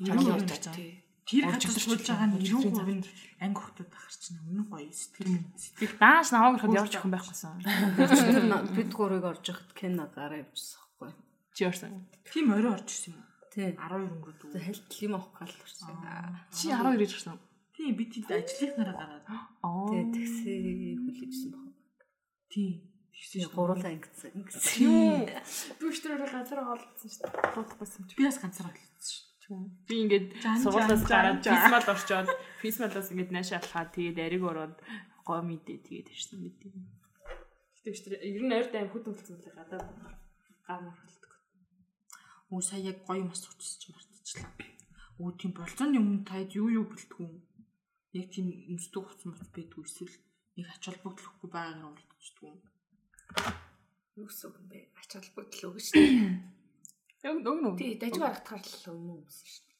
[0.00, 1.04] Юу орж тий.
[1.28, 3.04] Тэр суулж байгаа нь 90% нь
[3.44, 5.44] анги ахар чинь үнэн гоё сэтгэл.
[5.76, 7.60] Би дааш наваг ирэхэд явж охин байхгүйсэн.
[8.72, 11.12] Бид гурыг орж яхад Кена гараа явчихсан байхгүй.
[11.52, 12.08] Чи орсон.
[12.32, 13.27] Тийм орой орж ирсэн юм.
[13.58, 13.74] Тий.
[13.74, 14.54] 12 өнгөрөд.
[14.54, 15.98] За хальт юм авах гал орсон.
[16.54, 17.38] Чи 12 ирж гисэн.
[17.74, 19.26] Тийм би тэд ажлынхаараа гараад.
[19.26, 19.90] Аа.
[19.90, 20.52] Тэгээ такси
[21.02, 21.74] хүлээжсэн баг.
[22.54, 22.86] Тийм.
[23.18, 24.30] Тэгээ гурлаа ингэсэн.
[24.38, 24.62] Ингэсэн.
[24.62, 25.26] Тийм.
[25.74, 27.50] Би өчтөр газар олдсон шүү дээ.
[27.58, 28.14] Бодохгүйсэн чи.
[28.14, 29.58] Би бас ганцаараа хэлсэн шүү.
[29.90, 30.26] Би ингээд
[30.62, 32.28] сургуулиас гараад физмал орчоод
[32.62, 34.78] физмалаас ингээд наашаа алхаад тэгээд ариг ороод
[35.26, 36.70] гоо мэдээ тэгээд ирсэн мэдээ.
[37.74, 40.14] Гэтэ өчтөр ер нь ойр тайм хөт үлдсэн л гадаа гар
[42.48, 44.52] Өө сая яг гоё юм асуучихсан чи мартчихлаа.
[45.20, 47.28] Өө тийм болцооны өмнө таад юу юу бэлтгүн.
[48.16, 50.16] Яг тийм өмсдөг хуцсан бот байдгүй эсвэл
[50.56, 52.52] нэг ач холбогдлохгүй байгаагаар уулзчихдгүй.
[54.16, 54.80] Юу гэсэн юм бэ?
[54.96, 56.58] Ач холбогдол өгнө шүү дээ.
[57.28, 57.74] Яг дөг нөө.
[57.76, 59.76] Тий, дажиг харагдахаар л өмнө өмсөн шүү дээ.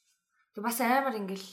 [0.52, 1.50] Тэг бас амар ингээл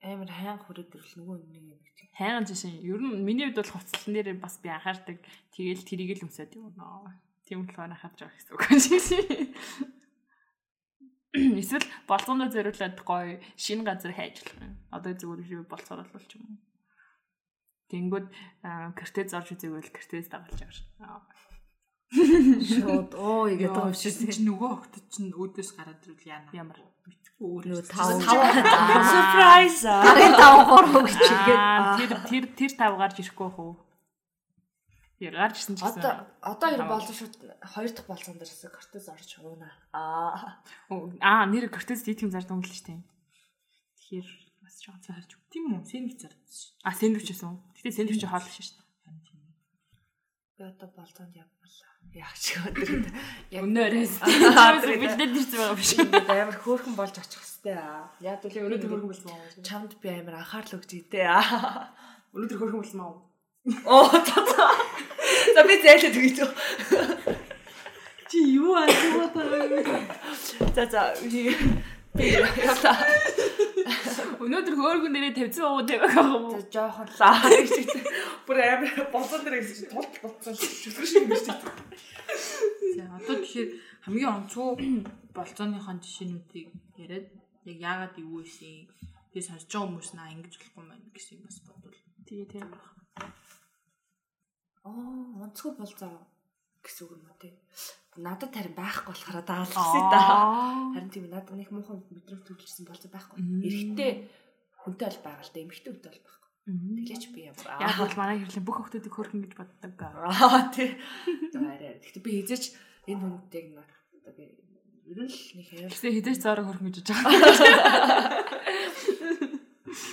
[0.00, 2.08] амар хаян хүрээд ирвэл нөгөө нэг юм тийм.
[2.16, 2.80] Хайган жишээ.
[2.86, 5.18] Ер нь миний хувьд бол хувцлан дээр бас би анхаардаг.
[5.52, 7.20] Тэгэл тэрийг л өмсөд явна.
[7.44, 9.99] Тийм болохоор анхаарч байгаа гэсэн үг шиг.
[11.34, 14.74] Эсвэл болцоонд зориулаад гоё шинэ газар хайж болох юм.
[14.90, 16.58] Одоо зүгээр юу болцоор болвол юм.
[17.90, 18.26] Тэнгүүд
[18.98, 20.58] картез орж үзээвэл картез дагалж
[20.98, 21.22] байгаа.
[22.10, 26.50] Шууд оо игээд байгаа шиг чи нөгөө хогтод чинь өөдөөс гараад ирвэл яана.
[26.50, 27.64] Ямар Мэдгүй өөр.
[27.70, 28.10] Нөгөө тав
[29.10, 29.86] Surprise.
[29.86, 31.62] Гарын тав гурав гэж игээд.
[31.96, 33.80] Тэр тэр тэр тав гарч ирэхгүй бах
[35.20, 36.00] Тэр гарч ирсэн ч гэсэн.
[36.00, 39.72] Одоо одоо ер нь болоо шууд хоёр дахь болцоон дээрээс кортез орж уунаа.
[39.92, 40.64] Аа.
[41.20, 42.96] Аа нэр картез дийтгэн зард өнгөлж штэ.
[44.00, 44.28] Тэгэхээр
[44.64, 45.36] бас жоохон цаарч.
[45.52, 45.84] Тийм үү?
[45.84, 46.72] Сэндвич зарсан.
[46.88, 47.52] А сэндвич гэсэн.
[47.76, 48.80] Гэтэ сэндвич хоол биш штэ.
[50.56, 51.92] Би одоо болцоонд явмалаа.
[52.16, 53.12] Яах ч өдөр.
[53.52, 55.90] Яг Өнөөрөөс өнөөдөр бэлдээд ирсэн байгаа биш.
[56.00, 58.08] амар хөөрхөн болж очих хэвээр аа.
[58.24, 59.52] Яг үл Өнөөдөр хөргөн болсон аа.
[59.64, 61.92] чамд би амар анхаарал өгч идэ аа.
[62.36, 63.14] Өнөөдөр хөргөн болсон аа.
[63.84, 65.62] Оо за за.
[65.66, 66.46] Би зайлаад өгье.
[68.30, 70.06] Чи юу асууад байгаа юм?
[70.74, 71.54] За за би
[72.14, 72.96] би яваа.
[74.40, 76.50] Өнөөдөр хөөргөн нэрээ тавьсан уу тавиах юм уу?
[76.56, 78.04] За жоохон лаа гэж хэлээ.
[78.46, 81.74] Бүр амар болцоо дээр гэсэн чинь тулд болцоо шүлгэр шиг юм шүү дээ.
[82.96, 83.68] За одоо тэгэхээр
[84.06, 85.04] хамгийн онцгой
[85.36, 86.68] болцооныхон жишээнүүдийг
[87.02, 87.26] яриад
[87.66, 88.88] яг яагаад юу ийсэн
[89.30, 91.98] Тэгээ сонсож байгаа хүмүүс наа ингэж болохгүй маань гэсэн юм бас бодвол.
[92.26, 92.66] Тэгээ тийм.
[94.90, 96.18] Оо, онцгой бол заа
[96.82, 97.54] гэсэн үг юм уу тий.
[98.18, 100.20] Надад харин байхгүй болохоор даалгасан да.
[100.96, 103.38] Харин тийм надад нэг муухай мэдрэмж төрүүлсэн болцоо байхгүй.
[103.38, 104.10] Эрэхтэй
[104.82, 105.62] хүнтэй бол байгаа л да.
[105.62, 106.50] Эмэгтэй хүнтэй бол байхгүй.
[106.70, 107.40] Тэглээч би.
[107.46, 109.94] Яг бол манай хэрэглэн бүх хүмүүсийг хөрхөн гэж боддог.
[110.00, 110.98] Аа тий.
[111.54, 112.02] Арай.
[112.02, 112.64] Гэхдээ би хизээч
[113.06, 115.90] энэ хүнтэйг надад ер нь л нэг хайр.
[115.90, 118.40] Гэтэ хідэж цаараа хөрхөн гэж бодож байгаа.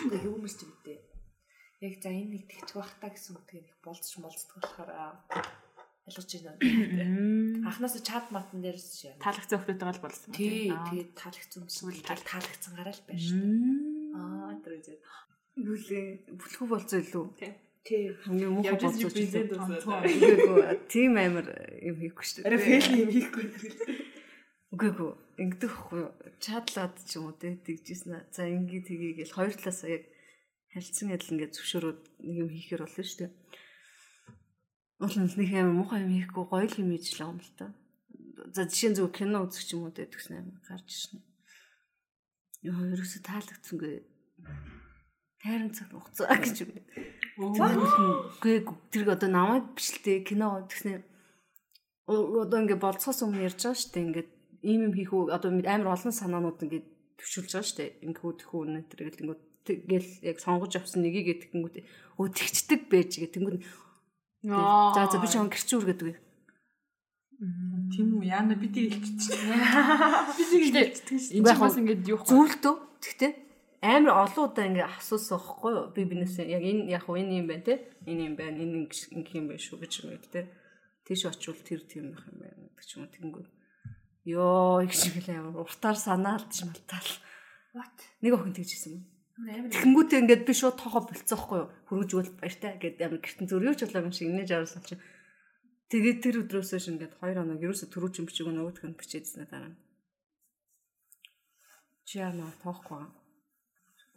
[0.09, 0.76] Нэг юм дээ.
[1.77, 4.89] Яг за энэ нэг тэгчих бах та гэсэн үгтэй нэг болцч болцдог болохоор
[6.09, 6.57] ялгаж байна.
[7.69, 9.21] Анхнаасаа чат матан дээрс шээ.
[9.21, 10.33] Таалагцсан хүмүүстэй бол болсон.
[10.33, 11.69] Тий, тэгээд таалагцсан
[12.01, 14.17] тал таалагцсан гараа л байна шүү дээ.
[14.17, 14.97] Аа, тэр үзээ.
[15.61, 17.25] Нүлээ бүлхүү болцоо илүү.
[17.85, 18.09] Тий.
[18.25, 19.61] Хамгийн ч зэд илүү.
[19.61, 20.01] үзээ.
[20.49, 22.47] Үгүй тийм амар юм хийхгүй шүү дээ.
[22.49, 23.45] Арай фейл юм хийхгүй.
[24.73, 25.13] Үгүй ээ
[25.45, 26.01] ингэдэг хгүй
[26.41, 28.25] чадлаад ч юм уу те тэгжсэн.
[28.33, 30.03] За ингээ тгийгээл хоёр талаасаа яг
[30.77, 33.31] харилцсан адил ингээ зөвшөөрөөд нэг юм хийхээр болно шүү дээ.
[35.01, 37.65] Уул нэг амар муухай юм хийхгүй гоё юм хийж л байгаа юм л та.
[38.53, 41.19] За жишээ нь зөв кино үзэх ч юм уу те тэгсэн амар гарч ирсэн.
[42.61, 44.05] Яа ерөөсө таалагдсангүй.
[45.41, 46.71] Тайран цаг хугацаа гэж юм.
[47.41, 48.55] Үгүй
[48.93, 51.01] тэрг одоо намайг бичлээ кино тэгснээр
[52.07, 54.29] одоо ингээ болцоос өмнө ярьж байгаа шүү дээ ингээд
[54.69, 56.87] ийм юм хийх үү одоо амар олон санаанууд ингээд
[57.19, 61.51] төвшүүлж байгаа шүү дээ ингээ хөдөхүү өнө тэр гэл ингээд тэгэл яг сонгож авсан нэгийг
[61.51, 61.83] тэгэнгүүт
[62.17, 63.57] өө тэгчдэг байж гэ тэнгүүд
[64.47, 66.17] за за би ч он гэрчүүр гэдэг үү
[67.37, 68.33] Тийм үү.
[68.33, 69.61] Яана бидний хэлчихсэн.
[70.33, 72.33] Гэтэ энэ ч бас ингэж юу хөө.
[72.33, 73.31] зүйлдөө тэгтээ
[73.85, 75.85] амар олон удаа ингээ асуусан байхгүй юу?
[75.93, 77.85] Би бинээс яг энэ яг хөө энэ юм байна те.
[78.09, 80.41] Энэ юм байна энэ ингээ юм байна шүү гэж юм гээд те
[81.05, 83.13] тийш очивол тэр тийм байх юм байна гэдэг ч юм уу.
[83.13, 83.49] Тэгэнгүүт
[84.33, 87.11] ёо их шиг л амар уртаар санаалдж малтаал.
[87.77, 87.97] What?
[88.25, 89.05] нэг охин тэгжсэн юм
[89.37, 91.69] Тэгэнгүүтээ ингээд би шууд тоохоо болцоохгүй юу?
[91.85, 95.03] Хөргөжвөл баяртай гэд амар гэртэн зөрөөч болоо юм шиг инээж аруулсан чинь.
[95.93, 99.69] Тэгээд тэр өдрөөс хойш ингээд 2 хоног ерөөсө төрүүч юм бичиг нөгөөх нь бичээдсэн дараа.
[99.71, 99.77] нь.
[102.09, 103.05] Чи яана тоохгүй.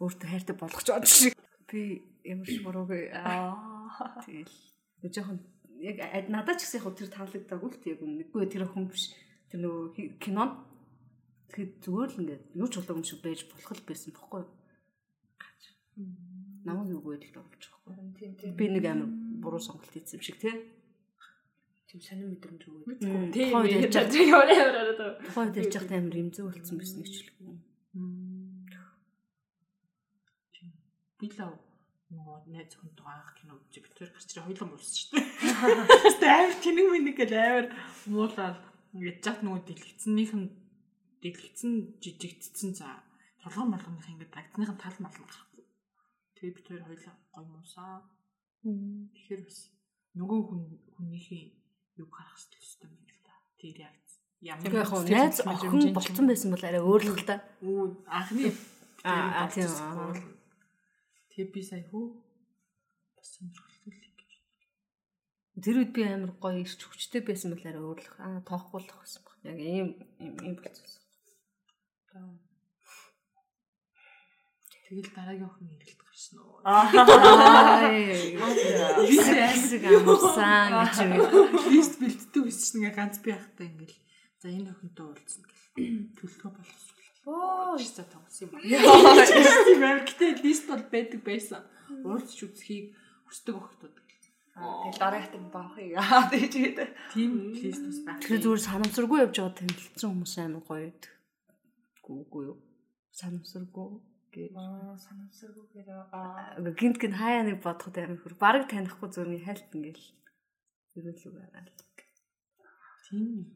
[0.01, 1.37] Өөртөө хайртай болгоч бод шиг.
[1.69, 4.49] Би ямар ч буруугүй аа тэгэл.
[5.05, 5.37] Нэг жоохон
[5.85, 9.13] яг ад- надад ч гэсэн яг тэр таалагдаагүй л тийм яг нэггүй тэр охин биш.
[9.53, 10.65] Тэр нөгөө кинон
[11.53, 14.49] тэгэхэд зүгээр л ингээд юу ч болоогүй юм шиг байж болох л байсан бохгүй юу?
[16.65, 18.13] Намайг юу гэдэл болж байгаа байхгүй.
[18.19, 18.53] тийм тийм.
[18.59, 19.09] Би нэг амар
[19.43, 20.55] буруу сонголт хийсэн юм шиг тий.
[21.89, 22.99] Тийм сонир мэдрэмж өгөөд.
[23.33, 25.19] Тийм ярьж яг ямар ямар араад.
[25.25, 27.55] тухайн үед ярьж байхдаа амар имзэг болсон байсан гэж хэлэхгүй.
[31.19, 31.39] Би л
[32.11, 35.23] нөгөө найз зөвхөнтэйгээ анх кино үзэж бид тэр гарч ирээ хоёлоо муулсан шүү дээ.
[36.03, 37.67] Тэстэ амар тэнэг мэнийг л амар
[38.11, 38.57] муулаад
[38.95, 40.47] ингээд жат нөгөө дэлгэцнийх нь
[41.23, 41.71] дэлгэцэн
[42.03, 42.87] жижигдсэн за
[43.39, 45.50] толгой малгамных ингээд дагдсныхын тал мал гарахгүй.
[46.41, 48.01] Тэгээ бид хоёр хоёлоо гой муусан.
[49.13, 49.69] Тэгэхээр бас
[50.17, 50.61] нөгөө хүн
[50.97, 51.43] хүнийхээ
[52.01, 53.33] юу гарах хэрэгтэй юм байна л да.
[53.61, 53.95] Тэр яг
[54.41, 57.45] ямар Яг хөө найз охин болцсон байсан бол арай өөр л та.
[57.61, 58.49] Өө анхны
[59.05, 59.69] Аа, тийм.
[61.29, 62.09] Тэг би сая хөө
[63.17, 64.31] бас сонирхолтой л гэж.
[65.61, 68.93] Тэр үед би амар гоё ирч хүчтэй байсан бол арай өөр л аа тоохгүй л
[68.93, 69.37] байсан баг.
[69.45, 69.89] Яг ийм
[70.21, 71.01] ийм ийм болцсон.
[74.85, 76.61] Тэгэл дараагийн охин ирэлт гарсан уу.
[76.63, 76.85] Аа.
[79.09, 81.13] Бисэсэг амарсан гэж юм.
[81.73, 83.97] Лист бэлддэг байсан чинь ингээ ганц би хахтаа ингээл
[84.41, 87.09] за энэ охинтой уулзсан гэл төлөвлөгөө боловсруулах.
[87.25, 89.25] Оо, За тавсан юм байна.
[89.65, 91.61] Тийм амар гэтээ лист бол байдаг байсан.
[92.05, 92.93] Уулзч үзхийг
[93.25, 93.97] хүсдэг охтууд.
[94.61, 96.89] тэгэл дараагт баахыг аа тэгж гэдэг.
[97.13, 98.21] Тийм лист бас байх.
[98.21, 101.11] Тэр зүгээр санамсаргүй явж байгаа танилцсан хүмүүс амар гоё байдаг.
[102.05, 102.57] Гүүгүй юу?
[103.15, 104.51] Санамсаргүй гэж.
[104.55, 106.57] Аа, санамсаргүйгээр аа.
[106.79, 108.35] гинт гин хаяа нэг бодоход амар хөр.
[108.39, 110.03] Бараг танихгүй зүрний хальт ингээл
[110.97, 111.79] ерөөлөг байгаа л.
[113.11, 113.51] Тийм.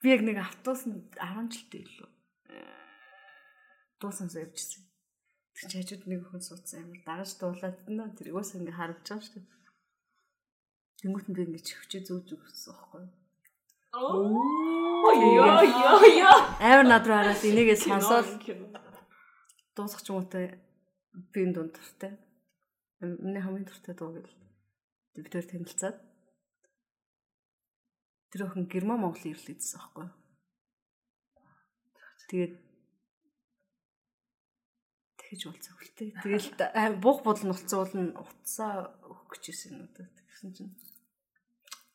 [0.00, 2.10] Би яг нэг автобусанд 10 жилтэй илүү.
[4.00, 4.88] Дуусан явжсэн.
[5.58, 9.26] Тэр чи хажууд нэг хүн суудсан амар дагаж дуулаад нэ тэр уус ингээ харагдаж байгаа
[9.26, 9.58] шүү дээ.
[11.02, 13.10] Тэнгүүт нь би ингээ чихвчээ зөөж өгсөн байхгүй юу?
[13.98, 16.38] Оо ёо ёо ёо.
[16.62, 18.26] Амар над руу хараад энийгээ сонсоод
[19.78, 20.58] дуусах ч юм уу те
[21.30, 22.18] би энэ дунд дуртай.
[22.98, 24.34] Миний хамгийн дуртай дуу гэл.
[25.14, 25.96] Бид тэр танилцаад
[28.34, 30.06] тэр охин Герман Монгол ирэл идсэн байхгүй?
[32.28, 32.54] Тэгээд
[35.16, 36.12] тэгэж уулзах үлтэй.
[36.26, 40.12] Тэгэл буух бодол нолцоол нь утсаа өгөх гэжсэн надад.
[40.12, 40.72] Тэгсэн чинь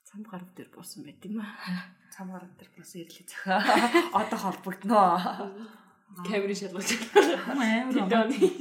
[0.08, 1.94] цам гарав дээр буусан байт юм аа.
[2.16, 3.38] Цам гараг дээр бас ирлээ.
[4.18, 5.12] Одоо холбогдноо.
[6.22, 6.90] Камерын шалгаж.
[7.50, 8.54] Амар романтик.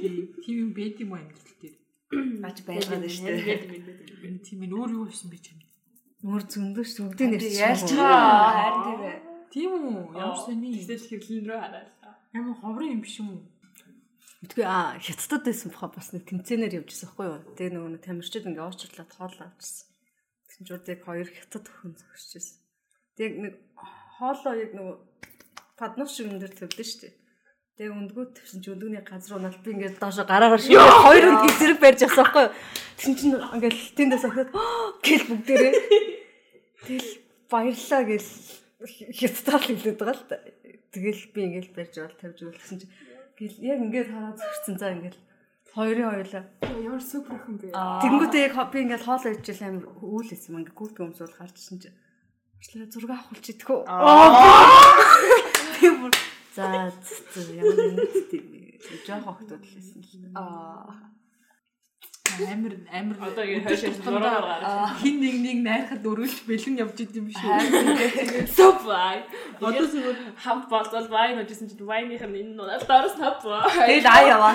[0.45, 1.77] Тийм юм байд юм амьдрал дээр.
[2.41, 4.41] Аач байлгаад шүү дээ.
[4.41, 5.61] Тийм энэ өөр юу байсан бэ чам?
[6.25, 9.03] Нүүр зөндөө шүү үгдээ нэрч Яаж байгаа харин тийм.
[9.53, 10.17] Тийм үү?
[10.17, 10.71] Ямар сони.
[10.81, 11.89] Тэгэл хэвлэн рүү хараад.
[12.33, 13.43] Амар ховрын юм биш юм уу?
[14.43, 17.39] Мэдгүй аа хятадд байсан баха бас нэг тэмцээнээр явжсэн байхгүй юу.
[17.59, 19.87] Тэгээ нөгөө нэг тамирчид ингээ уучлаад хоол авчихсан.
[20.49, 22.59] Тэгсэн чинь яг хоёр хятад өхөн зогсчихсэн.
[23.15, 23.55] Тэг нэг
[24.19, 24.97] хоолоо яг нөгөө
[25.79, 27.15] паднур шиг юм дээр төвлөн шүү дээ.
[27.73, 31.81] Тэгээ өндгөө тавьсан чи өндөгний газар унаад би ингээд доошо гараагаар шиг хоёр өнд зэрэг
[31.81, 32.53] барьж авсан байхгүй юу.
[33.01, 34.51] Тэгсэн чинь ингээд тэндээс ахаад
[35.01, 35.75] гэл бүгдээрээ
[36.85, 37.11] тэгэл
[37.49, 38.31] баярлаа гэл
[39.17, 40.37] хятадаар хэлээд байгаа л та.
[40.93, 42.87] Тэгэл би ингээд барьж авал тавьж гэсэн чи
[43.41, 45.17] гэл яг ингээд хараад зөрчсөн за ингээд
[45.73, 46.45] хоёрын хоёлаа.
[46.77, 47.73] Ямар супер охин бэ?
[47.73, 51.89] Тэнгүүтээ яг би ингээд хоол жил амар үүл хэлсэн ингээд гүрт өмсөөл гарчсан чи.
[52.61, 53.81] Уучлаарай зураг авахулч идэх үү?
[55.81, 56.13] Тийм бүр
[56.55, 56.63] за
[57.57, 58.47] ямар нэг тийм
[59.07, 60.37] жоох охтууд л байсан л.
[60.37, 61.13] Аа.
[62.33, 64.97] Амар амар Одоо ингэ хойшоо зураагаар гараад.
[65.05, 68.49] хин нэг нэг найрахад өргөлж бэлэн явж идэм биш үү?
[68.49, 69.21] Супер.
[69.61, 73.69] Одоо Одоо зүгээр хамт болтол вайн очсон чинь вайных нь энэ нуунаас доороос хапва.
[73.69, 74.53] Тэгэл аа яваа.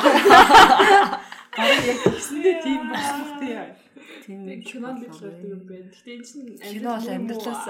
[1.53, 3.69] гараа яг гисэндээ тийм болсонтой яа.
[4.25, 5.89] Тийм кинонд л болдог юм байна.
[5.93, 7.65] Гэтэ энэ чинь бол амьдралаас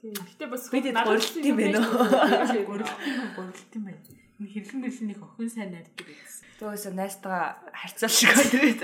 [0.00, 0.16] Тийм.
[0.16, 1.84] Гэтэ бас Бид гурилт юм бэ нөө?
[2.64, 4.00] Гурилт юм гурилт юм байна.
[4.40, 6.48] Энэ хэрлэн мэрлэн их охин сайн найддаг гэсэн.
[6.56, 8.80] Төөсөө найстайгаа харьцал шиг өдрөөд.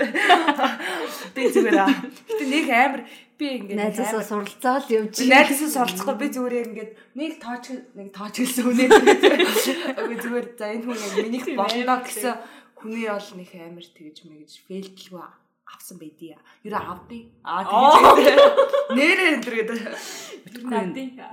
[1.33, 1.89] Би зүгээр аа.
[1.89, 3.01] Гэтэ нэг амар
[3.41, 5.25] би ингээд Найзаасаа суралцаал явж.
[5.25, 7.65] найзаас суралцахгүй би зүгээр яг ингээд нэг тооч
[7.97, 8.85] нэг тооч хэлсэн үнэ.
[8.85, 12.33] Би зүгээр за энэ хүн яг минийх болно гэсэн
[12.77, 15.25] хүний бол нэг амар тэгж мэгж фейлдлгүй
[15.67, 16.37] авсан байдия.
[16.63, 18.27] Юу авдیں۔ Аа тэгж
[18.95, 19.71] нэрээ өдрөөд.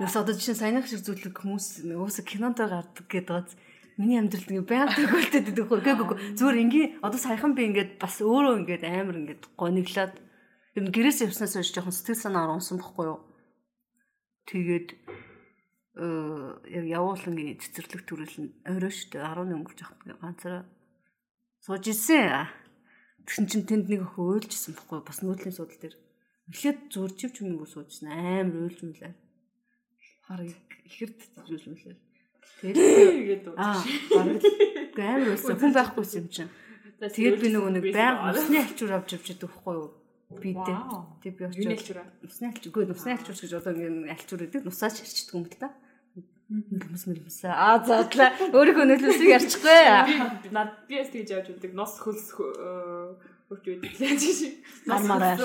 [0.03, 3.55] Яс одоо жишээ саяных шиг зүйлэг хүмүүс өөсө кинонд гардаг гэдэг бац.
[3.95, 5.79] Миний амьдралд ингээ байнга төгөлтөд идэх хөө.
[6.03, 10.19] Үгүй зүгээр ингийн одоо саяхан би ингээд бас өөрөө ингээд амар ингээд гониглаад
[10.75, 13.23] ер нь гэрээс явснаас хойш жоохон сэтгэл санаа оронсон бохгүй юу.
[14.51, 14.99] Тэгээд
[15.95, 16.05] э
[16.75, 20.67] яг явуулангийн цэцэрлэг төрөл нь орой штэ 11 өнгөрч явах ганцаараа
[21.63, 22.64] сууж ирсэн.
[23.25, 25.97] Тэгсэн чинь тэнд нэг охин уйлжсэн бохгүй бас нүүдлийн судал дээр.
[26.49, 29.13] Эхлээд зурживч юм уу суужсан амар уйлж мөлөө.
[30.29, 30.53] Хараг
[30.85, 31.97] ихэрд зурж мөлөө.
[32.61, 33.81] Тэгээд аа
[34.13, 34.45] бараг
[34.93, 36.53] амар уйлсан хүн байхгүйсэн юм чинь.
[37.01, 39.89] Тэгээд би нөгөө нэг байнга усны алчуур авч явж идэх байхгүй юу?
[40.39, 40.79] Би дээ.
[41.25, 42.07] Тэг би очиж аа?
[42.21, 42.71] Усны алчуур.
[42.71, 45.73] Үгүй усны алчуур гэж одоо ингэ алчуур гэдэг нусаа ширчдэг юм л та.
[46.45, 47.49] Хүмүүс мэлмсээ.
[47.49, 48.29] Аа заадлаа.
[48.53, 49.81] Өөрийнхөө нөлөөсийг ярьчихгүй.
[50.53, 51.73] Над би яс тэгж явж байдаг.
[51.73, 52.37] Нос хөлс
[53.49, 53.81] байдаг.
[54.05, 54.61] Яаж чи?
[54.85, 55.37] Мармараа.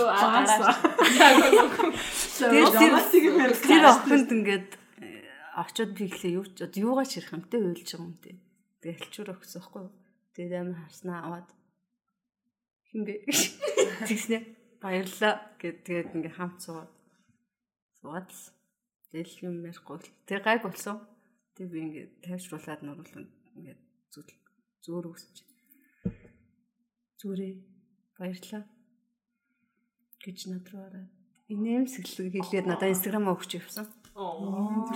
[2.37, 2.75] Тэгээд
[3.13, 5.25] Тэр тэр охинд ингээд э,
[5.57, 8.37] очоод би ихлэ юу ч юугаа ширх юм те уйлж байгаа юм те.
[8.85, 9.93] Тэгээд алчуур өгсөн байхгүй юу?
[10.37, 11.49] Тэгээд амар харснаа аваад
[12.93, 13.15] хинбэ
[14.09, 14.39] тэгснэ
[14.81, 16.93] баярлаа гэд тэгээд ингээд хамт суугаад
[18.01, 18.31] суугаад
[19.11, 21.03] тэгэл юм ярихгүй тэг гайг болсон.
[21.55, 23.27] Тэг би ингээд тайвшруулад нуруулсан
[23.59, 24.31] ингээд зүл
[24.87, 25.45] зөөр үсч.
[27.21, 27.55] Зүрээ
[28.17, 28.65] баярлаа
[30.25, 31.11] гэж над руу ороод
[31.51, 33.87] инээмсэглэг хэлээд надад инстаграм өгч явсан.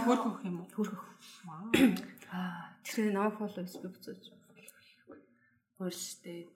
[0.07, 0.69] хөрх өх юм уу?
[0.71, 1.03] Хөрхөх.
[2.31, 4.25] Аа тэр намайг фоллоу Facebook зөөж.
[5.79, 6.47] Хөрстэй.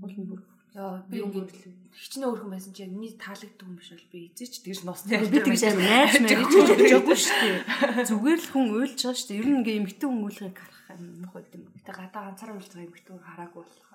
[0.00, 0.40] Болно бүр.
[0.70, 1.50] Яа би ингээд
[1.90, 5.42] хичнээн өөрхөн байсан чи яг миний таалагддаг юм биш бол би эзэж тэгж носны Би
[5.42, 8.06] тэгж амар найз мэрэж өгөөгүй шүү дээ.
[8.06, 9.40] Зүгээр л хүн уйлж байгаа шүү дээ.
[9.42, 11.66] Ер нь ингээ эмгтэн хүн уулахыг харах юм байд юм.
[11.74, 13.90] Гэтэ гадаа ганцаараа уулж байгаа юм битүү хараагүй болохоор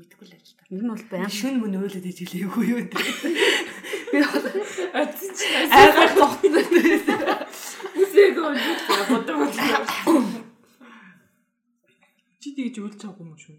[0.00, 0.72] мэдгүй л ажил таа.
[0.72, 3.04] Ер нь бол байн Шүн мөн өөлөд иж хэлээгүй юу гэдэг.
[4.96, 6.60] Атсич Айгаар тогтно.
[8.00, 8.64] үсэг өгч
[9.10, 9.86] бодог бодог.
[12.40, 13.56] Чи тэгж уйлж байгаагүй юм шүү.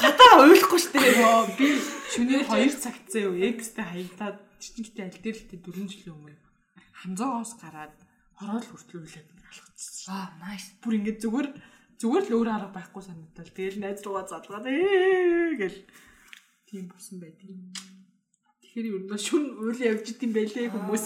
[0.00, 1.20] Гадаа уйлахгүй шүү дээ.
[1.20, 1.68] Йоо би
[2.16, 6.36] шөнийн 2 цагт зөө X-тэй хаягдаад чичигтэй аль дээр л тэ 4 жилийн өмнө
[7.04, 7.94] хамзаагоос гараад
[8.40, 10.08] хороол хүртэл үлээд алхацсан.
[10.08, 10.72] Аа, nice.
[10.80, 11.48] Бүр ингээд зүгээр
[12.00, 13.52] зүгээр л өөр арга байхгүй санагдал.
[13.52, 15.78] Тэгэл найз руугаа залгаад ээ гэл
[16.64, 17.48] тийм болсон байдаг.
[18.64, 21.04] Тэгэхээр ер нь шүн уйл явж идэм байлээ хүмүүс.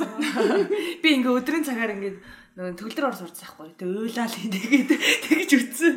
[1.02, 2.14] Би ингээ өдрийн цагаар ингээ
[2.56, 3.76] нөгөө төгөлдөр ор сурцсан байхгүй.
[3.76, 4.90] Тэг уйлаал тэгээд
[5.28, 5.94] тэгж үтсэн.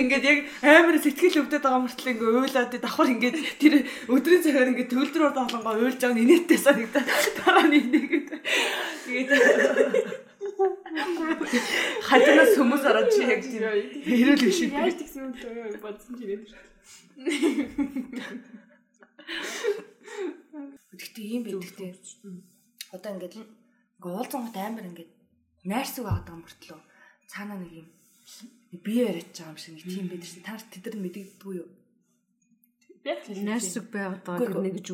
[0.00, 3.74] Ингээд яг амар сэтгэл өвдөд байгаа мөртлөө ингээ уйлаад давхар ингээд тэр
[4.08, 7.04] өдрийн цагаар ингээ төгөлдөр ор тоглонгоо уйлж байгаа нь инээдтэй санагдаа.
[7.36, 8.28] Дараа нь инээгээд.
[9.04, 9.30] Тэгээд
[12.08, 13.64] хажуунаас хүмүүс ороод чи яг тийм
[14.08, 14.72] хэрүүл биш үү?
[14.72, 15.84] Яаж тэгсэн юм бэ?
[15.84, 16.36] Бодсон чи нэ.
[20.96, 21.92] Гэхдээ ийм те.
[22.96, 25.12] Одоо ингээд ингээ уулзсан гот амар ингээд
[25.68, 26.80] найрсаг байгаа юм мөртлөө
[27.30, 27.88] цаанаа нэг юм
[28.84, 30.30] бие яриад байгаа юм шиг нэг тийм байдаг.
[30.44, 31.68] Та нар тэд нар мэддэггүй юу?
[33.00, 34.88] Найрсаг байгаад байгаа тэр нэг гэж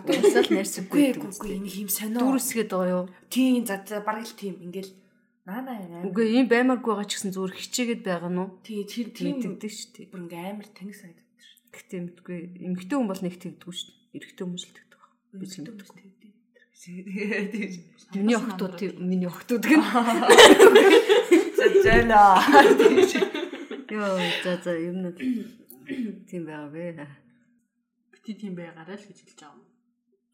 [0.00, 2.18] одоо- Уусаал найрсаггүй Үгүй гэдэг үгүй энэ юм сонио.
[2.24, 3.06] Дүүрсгээд байгаа юу?
[3.28, 4.92] Тийм за за бараг л тийм ингээл
[5.44, 6.00] наана яа.
[6.08, 8.48] Үгүй ийм баймааргүй байгаа ч гэсэн зүгээр хичээгээд байгаа нь уу?
[8.64, 10.06] Тий тэр тийм Мэддэг шүү дээ.
[10.10, 11.28] бүр ингээм амар тэнэг санагдав.
[11.76, 12.36] Гэхдээ мэдгүй.
[12.66, 14.16] Эмэгтэй хүн бол нэг тэгдэггүй шүү дээ.
[14.16, 15.12] Эрэгтэй хүн л тэгдэг баг.
[15.36, 16.32] Би ч тийм.
[18.16, 19.62] Миний охтууд тийм миний охтууд
[21.62, 21.82] гэн.
[21.82, 22.24] Зэжэла.
[23.92, 25.14] Йоо за за юм нь
[26.26, 27.06] тийм байгаа бэ.
[28.12, 29.62] Бити тийм байгаарай л гэж хэлж байгаа юм.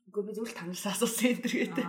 [0.09, 1.88] Үгүй би зүгээр танаас асуусан энэ төр гэдэг.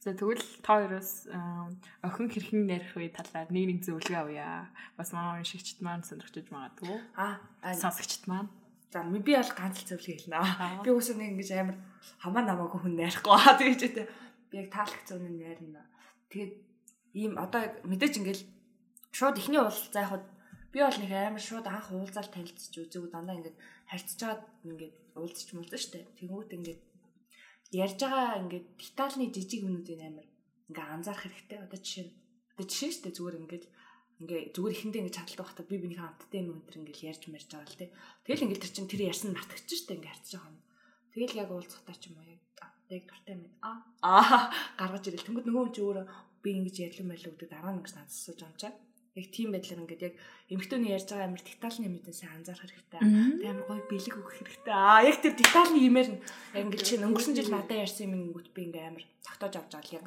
[0.00, 1.68] За тэгвэл та хоёроос аа,
[2.00, 4.72] охин хэрхэн нарих вэ талаар нэг нэг зөвлөгөө авъя.
[4.96, 6.96] Бас манай уншигчд маань сонирхож магадгүй.
[7.20, 7.36] Аа
[7.76, 8.48] Сонсогчд маань.
[8.88, 10.40] за би би бол ганц л зөвлөгөө хэлнэ.
[10.80, 11.76] Би үгүй нэг ингэж амар
[12.16, 13.32] хамаа намаагүй хүн найрахгүй.
[13.32, 14.06] Аа тэгэж үү.
[14.48, 15.84] Би яг таалах зүүн нь найрна.
[16.32, 16.52] Тэгээд
[17.14, 18.42] ийм одоо яг мэдээж ингээл
[19.10, 20.24] шууд ихний уулзалт заахад
[20.72, 23.58] би бол нэг амар шууд анх уулзаал танилцж үзээгүй дандаа ингээд
[23.90, 26.06] харьцаж байгаад ингээд уулзч муулзаа штэ.
[26.18, 26.80] Тэнгүүт ингээд
[27.74, 30.26] ярьж байгаа ингээд детальны жижиг юмнуудын амар
[30.70, 31.58] ингээ анзаарах хэрэгтэй.
[31.58, 32.14] Одоо жишээ нь
[32.54, 33.64] одоо жишээ штэ зүгээр ингээд
[34.22, 37.66] ингээ зүгээр ихэндээ ингээ чадалтай байхдаа би бинийхээ амттай юм өнтер ингээл ярьж марж байгаа
[37.66, 37.86] л те.
[38.22, 40.58] Тэгэл ингээл тэр чин тэр ярьсан мартагч штэ ингээ харьцаж байгаа юм.
[41.10, 42.42] Тэгэл яг уулзахтаа ч юм уу яг
[42.90, 43.34] яг дуртай.
[43.62, 44.42] Аа аа
[44.78, 45.26] гаргаж ирэл.
[45.26, 46.06] Тэнгүүд нөгөө хүн чи өөрөө
[46.42, 48.74] би ингэж ярьлаа мэлээ гэдэг дараа нь ингэж надад асууж байгаа юм чаа.
[49.18, 50.14] Яг тийм байдлаар ингээд яг
[50.54, 53.00] эмхтөний ярьж байгаа амар детальны юмудаа сайн анзаарах хэрэгтэй.
[53.50, 54.74] Амар гоё бэлэг өгөх хэрэгтэй.
[54.74, 56.20] Аа яг тэр детальны юмэр нь
[56.54, 59.90] яг ингээд чи өнгөрсөн жил надад ярьсан юм ингүүт би ингээ амар тогтоож авч байгаа
[59.90, 60.06] л яг.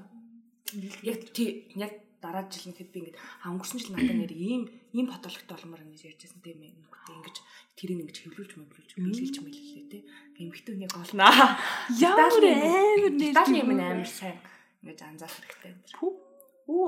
[1.03, 1.93] Яг тий яг
[2.23, 4.63] дараа жил нэхэд би ингээд өнгөрсөн жил надад нэр ийм
[4.95, 7.37] ийм фотологт олмор ингэж ярьжсэн тийм юм ингэж
[7.75, 9.99] тэрийг ингэж хэвлүүлж мөвлүүлж бэлгэлж мэлэлээ те.
[10.39, 11.59] Эмхтөний голнаа.
[11.99, 14.39] Ямар амар детальны юм амар сайн
[14.79, 15.75] ингэж анзаарах хэрэгтэй.
[15.99, 16.22] Үу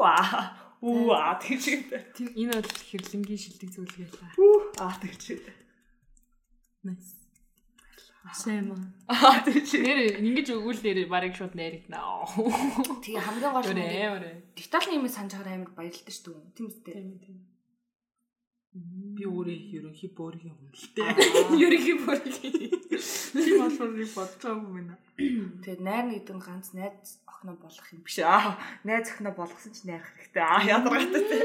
[0.04, 0.78] аа.
[0.86, 1.66] Үу аа тэгж.
[2.14, 4.38] Тийм энэ бол хэрлэнгийн шилдэг зөвлөгөө л.
[4.38, 5.40] Үу аа тэгж.
[6.86, 7.26] Nice.
[8.34, 8.82] Сайн маа.
[9.10, 9.82] Аа тэгж.
[9.82, 12.26] Нэр ингэж өгвөл нэр барыг шууд найрагнаа.
[13.02, 16.54] Тэгээ хамгийн гол нь детальны юм санаж байгаа амар баярлалтай шүү дээ.
[16.58, 16.94] Тийм үстэй.
[18.76, 21.16] Би өөрөө ерөнхий бөөрийн хүн л дээ.
[21.64, 22.76] Ерөнхий бүрийн.
[23.32, 24.96] Тийм болохоор бодож байгаагүй байна.
[25.64, 28.60] Тэгээд найр нэгдэн ганц найз охиноо болох юм биш аа.
[28.84, 30.44] Найз охиноо болгосон ч найрах хэрэгтэй.
[30.44, 31.40] Аа ядаргатай те.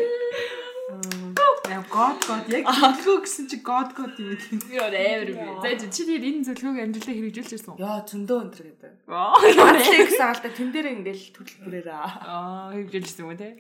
[1.70, 4.66] Яа год год яг төлгөө гэсэн чи год год юм л.
[4.74, 5.46] Яа амар би.
[5.62, 7.78] За чи тэр энэ зөвлөгөөг амжилтаа хэрэгжүүлж ирсэн үү?
[7.78, 8.92] Яа зөндөө өндөр гэдэг.
[9.06, 11.94] Аа гэсэн алда тэн дээр ингээл төлөв бүрээрээ.
[11.94, 13.54] Аа хэрэгжүүлсэн юм те.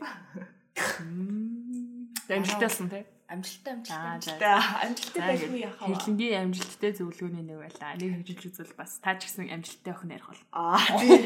[2.34, 3.06] Амжилтаасан те.
[3.30, 4.58] Амжилттай амжилттай.
[4.82, 5.86] Амжилттай уу яхаа.
[5.86, 7.94] Хэрлэнгийн амжилттай зөвлөгөөний нэг байлаа.
[7.94, 10.42] Нэг хэрэгжүүлж үзвэл бас та ч гэсэн амжилттай охин ярих бол.
[10.50, 11.22] Аа тий.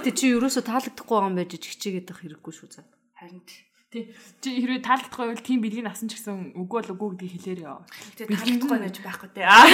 [0.00, 2.88] Гэтэ чи ерөөсө таалагдахгүй байгаа юм байж хичээгээд байх хэрэггүй шүү заа.
[3.20, 3.44] Харин
[3.92, 4.08] Тий.
[4.40, 7.76] Чи хэрвээ таалагдахгүй бол тийм бэлгийг авсан ч гэсэн үгүй бол үгүй гэдгийг хэлээрээ.
[8.16, 9.44] тэгээ таалагдахгүй нэж байхгүй те.
[9.44, 9.68] Аа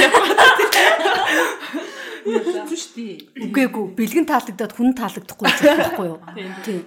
[2.27, 3.31] Зү штий.
[3.39, 3.95] Үгээгүй.
[3.95, 6.19] Бэлгэн таалагдаад хүн таалагдахгүй гэж байхгүй юу?
[6.67, 6.83] Тийм.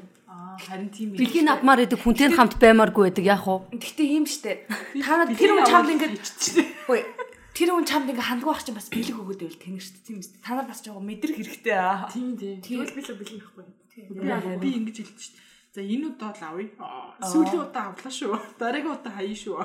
[0.61, 1.21] Харин тийм ээ.
[1.21, 3.81] Бэлгийн авмаар идэг хүнтэй хамт баймааргүй байдаг яах вэ?
[3.81, 4.69] Гэхдээ ийм штэ.
[5.01, 6.15] Та нар тэр хүн чамд ингээд
[6.85, 7.03] Хөөе.
[7.51, 10.39] Тэр хүн чамд ингээ хандгуу ах чинь бас бэлэг өгөөд байвал тэнэг штэ тийм үстэ.
[10.39, 12.07] Та нар бас жоо мэдрэх хэрэгтэй аа.
[12.07, 12.61] Тийм тийм.
[12.61, 13.65] Тэгвэл би л бэлэн байхгүй.
[14.61, 15.49] Би ингэж хэлдэг шүү дээ.
[15.71, 16.67] За энэ удаа л авъя.
[17.31, 18.35] Сүүлийн удаа авлаа шүү.
[18.59, 19.55] Дараагийн удаа хаяа шүү.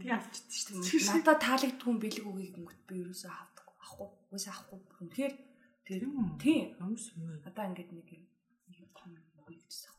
[0.00, 1.12] Тэгээ авчихдээ шүү дээ.
[1.20, 3.68] Надад таалагдгүй бэлэг өгөөг ингүүт би ерөөсөө авахгүй.
[3.84, 4.08] Ахгүй.
[4.32, 4.80] Уусаа ахгүй.
[4.80, 5.34] Тэгэхээр
[5.84, 6.02] тэр
[6.40, 6.64] тийм.
[6.80, 7.36] Амс юм.
[7.44, 8.24] Надаа ингээд нэг юм
[8.72, 9.89] нэг юм том өгөөг гэсэн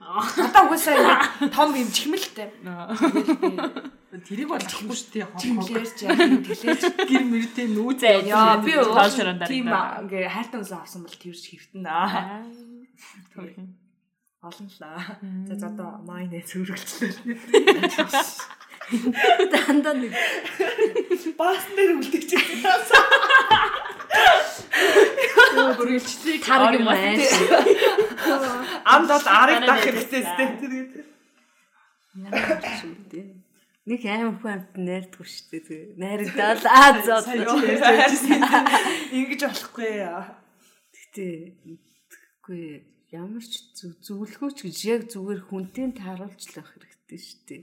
[0.00, 2.48] уусаа ингээд том юм чихмэлтэй.
[4.24, 5.28] Тэрийг бол чихгүй шүү дээ.
[5.44, 6.82] Юм тэлээч.
[7.04, 12.42] Гэр мөртэй нүүз Яа би тоошрон тийм ингээ хайртай уусаа авсан бол тэрч хэвтэн аа.
[13.36, 13.76] Төрхөн.
[14.40, 15.20] Олон л аа.
[15.46, 17.12] За за одоо майнэ зүрхэлцлээ.
[19.52, 20.10] Дандаа нэг
[21.38, 22.32] Баасан дээр үлдээч.
[25.78, 27.24] Бүргэлжлийг тараг юм байна.
[28.84, 30.44] Амд бол арыг дах хэрэгтэй сте.
[33.90, 35.62] Нэг аим хүнд найрдаггүй шүү дээ.
[35.66, 35.94] тэгээ.
[35.98, 37.20] Найрагдаад аа зоо.
[39.18, 40.36] Ингэж болохгүй яа.
[40.94, 41.26] Гэтэ
[41.64, 42.62] тэгэхгүй
[43.10, 47.62] ямар ч зү- зөвлөгөөч гэж яг зүгээр хүнтэй тааруулчлах хэрэгтэй шүү дээ.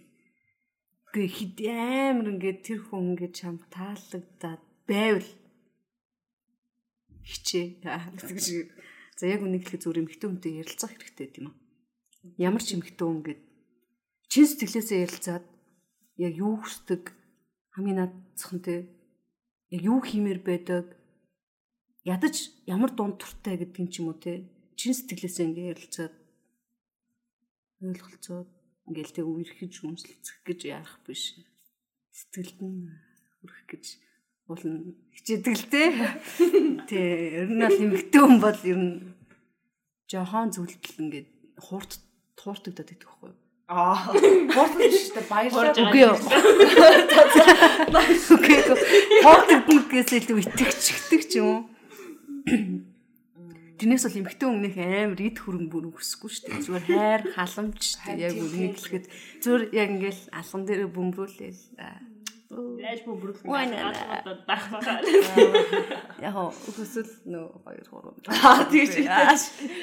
[1.14, 5.30] Гэхдээ хэд амар ингээд тэр хүн ингээд чам таалагдаад байвал
[7.28, 7.66] хичээ.
[7.84, 8.72] гэдэг шиг.
[9.20, 11.56] За яг үнийг хэлэх зүгээр эмхтэн хүнтэй ярилцах хэрэгтэй тийм үү?
[12.40, 13.42] Ямар ч эмхтэн хүн ингээд
[14.32, 15.46] чин сэтгэлээсээ ярилцаад
[16.22, 17.04] яг юу хүсдэг
[17.74, 18.76] хамгийн наадцхан те
[19.74, 20.86] яг юу хиймээр байдаг
[22.06, 24.48] ядаж ямар дунд туртай гэдгийг ч юм уу те
[24.78, 26.14] чин сэтгэлээсээ ингээ ярилцаад
[27.82, 28.50] ойлголцоод
[28.88, 31.36] ингээл тэг үерхэж үнслэцэх гэж яах биш.
[32.16, 32.90] Сэтгэлд нь
[33.42, 33.86] хүрэх гэж
[35.60, 35.92] л те.
[36.88, 39.12] Тэ ер нь бол эмэгтэй хүн бол ер нь
[40.08, 41.28] жохон зүйлдэл ингээд
[41.60, 42.00] хуурт
[42.40, 43.44] тууртагдаад идэх байхгүй юу?
[43.68, 44.16] Аа.
[44.56, 45.28] Бодлоо шүү дээ.
[45.28, 45.76] Баярлалаа.
[45.76, 46.16] Үгүй юу.
[48.40, 48.80] Үгүй юу.
[49.28, 51.68] Хууртагднаас илүү итгэжчихдэг ч юм уу.
[53.78, 56.64] Тэрнээс бол эмэгтэй өмнөх амар ид хөрөнгө бүр өсөхгүй шүү дээ.
[56.66, 58.24] Зүгээр хайр, халамж шүү дээ.
[58.26, 59.06] Яг үнийг хэлэхэд
[59.44, 61.62] зүгээр яг ингээл алган дээр бөмбөрүүлээл.
[62.48, 63.20] Яаж юм
[64.48, 65.04] дах байгаа.
[66.24, 66.36] Яг
[66.80, 68.32] өсөл нөө 2 3.
[68.32, 68.96] Аа тийш.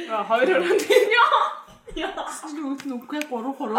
[0.08, 1.40] Хоёр орон тийм ёо.
[1.94, 3.76] Үгүй нүггүй 3 3.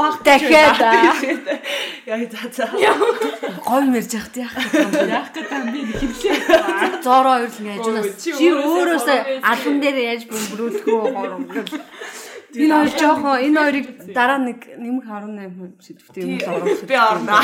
[0.00, 0.80] Баг дахиад
[2.08, 2.64] Яг за за.
[3.68, 5.04] гой мэрж яхад яах вэ?
[5.12, 7.04] Яах гэдэг юм би хэвлээ.
[7.04, 11.76] Зороо хоёр л ингэж унаас Ой, чи өөрөөсөө албан дээр яаж бөмбөрүүлэх үү гурав гэл.
[12.54, 16.82] Энэ хоёр жоохон энэ хоёрыг дараа нэг нэмэх 18 сэдвтэй юм л оруулах.
[16.86, 17.34] Би орно.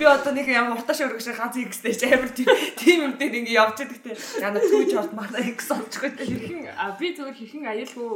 [0.00, 4.00] Би одоо нэг ямар урташ өргөш ганц X-тэй амар тийм юм дээр ингэ явж байдаг
[4.00, 4.16] те.
[4.40, 6.24] Яна түүж манай X олчихгүй те.
[6.24, 8.10] Хэрхэн а би зөвхөн хэрхэн аюулгүй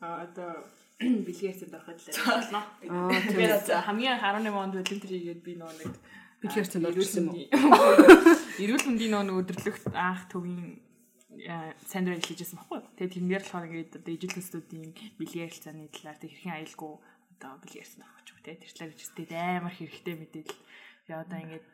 [0.00, 0.50] одоо
[1.00, 2.56] бэлгээрсэд ороход л.
[2.56, 5.92] Аа Би хамгийн 18 онд волонтер хийгээд би нөө нэг
[6.44, 7.48] Бэлгээр цэнд орчихсон юм уу?
[8.60, 10.76] Эрүүл мэндийн нөө өдөрлөгт анх төвийн
[11.86, 12.80] сайн дураар хэлжсэн баггүй.
[12.98, 16.92] Тэгээд тэрнээр болохоор ингээд одоо ижил төстүүдийн бэлгийн ярилцааны талаар тэг хэрхэн аюулгүй
[17.34, 18.58] одоо бэлгээрсэн авах ч юм те.
[18.58, 20.62] Тэр талаар үстэй амар хэрэгтэй мэдээлэл.
[21.04, 21.66] Тэгээ одоо ингээд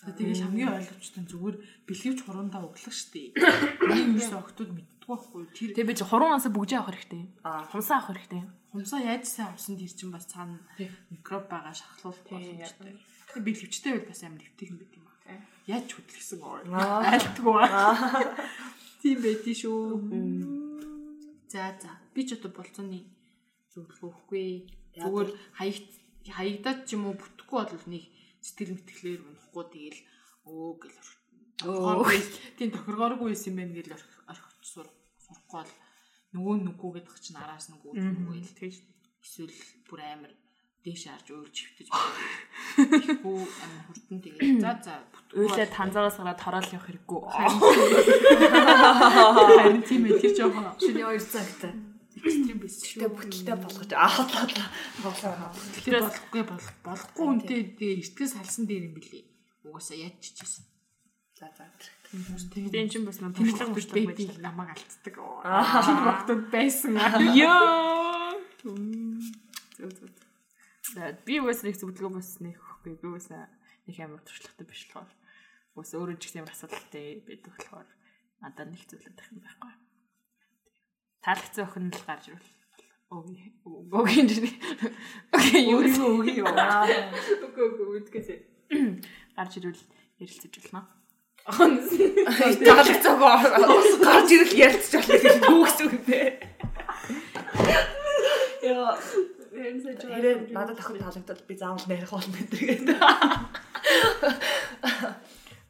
[0.00, 1.56] Тэгээд хамгийн ойлгомжтой нь зүгээр
[1.88, 3.36] бэлгэвч хуруундаа углах штеп.
[3.36, 5.42] Нэг юмс октод мэддэг байхгүй.
[5.52, 7.24] Тэр тэг би чи хуруу ансаа бүгжээ авах хэрэгтэй.
[7.44, 7.68] Аа.
[7.68, 8.44] Хумсаа авах хэрэгтэй.
[8.72, 10.56] хумсаа яаж сайн авсан тэр чинь бас цаана
[11.12, 12.96] микроб байгаа шахалуулах боломжтой.
[12.96, 15.04] Тэгээд бэлгэвчтэй байл бас амар нэвтэх юм байт юм.
[15.70, 16.62] Яаж ч хөдлөсөн оор.
[16.66, 17.84] Айлтгүй ба.
[19.00, 20.00] Тийм байдий шүү.
[21.52, 21.90] За за.
[22.14, 23.00] Би ч одоо болцооны
[23.72, 24.46] зөвлөгөө өгөхгүй.
[24.98, 25.88] Зүгээр хаягд
[26.28, 28.04] хаягдаад ч юм уу бүтэхгүй бол нэг
[28.44, 30.00] сэтгэл мэтгэлээр унахгүй тэгэл
[30.48, 30.98] өө гэл
[31.60, 32.20] тохиргооргүй
[32.56, 33.94] тийм тохиргооргүй юм байна гэл
[34.32, 35.72] орхич сурахгүй бол
[36.34, 38.76] нөгөө нүггүй гэдэг чинь араас нүггүй нүггүй л тэгэж
[39.24, 39.56] эсвэл
[39.88, 40.32] бүр амар
[40.84, 41.88] дээш харж уйлж хөвтөж
[42.80, 44.94] тэгэхгүй амар хурдан тэгээд за за
[45.30, 47.20] Үйлээ танзаараас гараад тороол явах хэрэггүй.
[49.60, 51.72] харин тийм ээ тэр жоохон Шинэ 2 цагтай.
[52.20, 52.98] экстрим биш шүү.
[52.98, 54.46] Тэгээ бүтэлтэй болгож аахлаа.
[55.00, 55.54] Тоглоо.
[55.80, 57.60] Тэр болохгүй болох болохгүй үнтэй
[58.02, 59.24] эртгэл салсан дээр юм билий.
[59.64, 60.64] Угаасаа яаж ч чийсэн.
[61.38, 61.64] За за.
[62.10, 65.14] Тэгээд эн чинь бас нам гэж гэж бэби намайг алддаг.
[65.86, 66.98] Тэр багтад байсан.
[67.38, 68.34] Йоо.
[69.78, 70.10] Зөв зөв.
[71.26, 72.94] Би бас нэг зөвлөгөө бас нэг өгөхгүй.
[73.00, 75.12] Би бас нэг амар туршлагатай биш болохоор
[75.76, 77.88] бас өөрөө ч гэсэн амар асуудалтай байдаг болохоор
[78.40, 78.82] надад нэг
[79.18, 79.72] байх юм байхгүй.
[81.20, 82.60] Таалагдсан охин л гарч ирвэл
[83.10, 83.52] Окей.
[83.90, 84.22] Окей.
[85.34, 86.46] Окей, юу үгүй юу.
[86.46, 87.02] Окей,
[87.42, 88.34] окей, үтгэсэ.
[89.34, 89.82] Гарч ирвэл
[90.22, 90.86] ярилцаж болно.
[91.50, 93.26] Таалагдсаагүй
[93.98, 96.20] гарч ирэл жоо гэх юу гэсэн үг бэ?
[98.62, 98.94] Яа.
[99.60, 102.80] Хэрэг надад охин таалагдвал би заавал нарих болно гэдэг.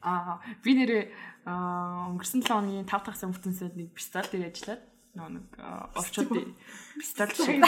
[0.00, 1.12] Аа, би нэрээ
[1.44, 4.82] өнгөрсөн 7 хоногийн 5 дахь сарын бүтэнсэд нэг пистол дээр ажиллаад
[5.16, 5.44] нэг
[5.98, 6.30] орчууд
[6.96, 7.60] пистол шиг.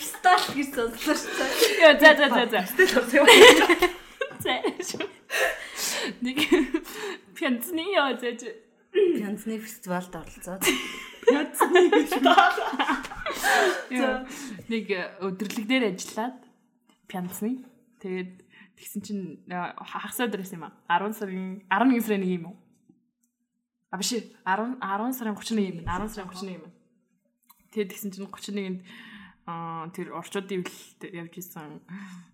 [0.00, 1.44] Стал гэж сонслоо шүү.
[1.84, 2.60] Яа, за за за за.
[4.40, 4.54] За.
[6.24, 6.38] Нэг
[7.36, 8.54] пянцны яа за за.
[8.94, 10.64] Янзны фестивалд оролцоод
[13.90, 14.26] Яа,
[14.70, 14.86] Нэг
[15.22, 16.38] өдөрлөг дээр ажиллаад
[17.06, 17.62] пянцны.
[18.02, 18.32] Тэгээд
[18.78, 20.74] тэгсэн чинь хагас өдөр байсан юм аа.
[20.88, 22.56] 10 сарын 11 сарын 1 юм уу?
[23.90, 25.86] А биш 10 10 сарын 31 юм.
[25.86, 26.64] 10 сарын 31 юм.
[27.70, 28.80] Тэгээд тэгсэн чинь 31-нд
[29.46, 31.82] аа тэр орчуудын ивлэлд явж исэн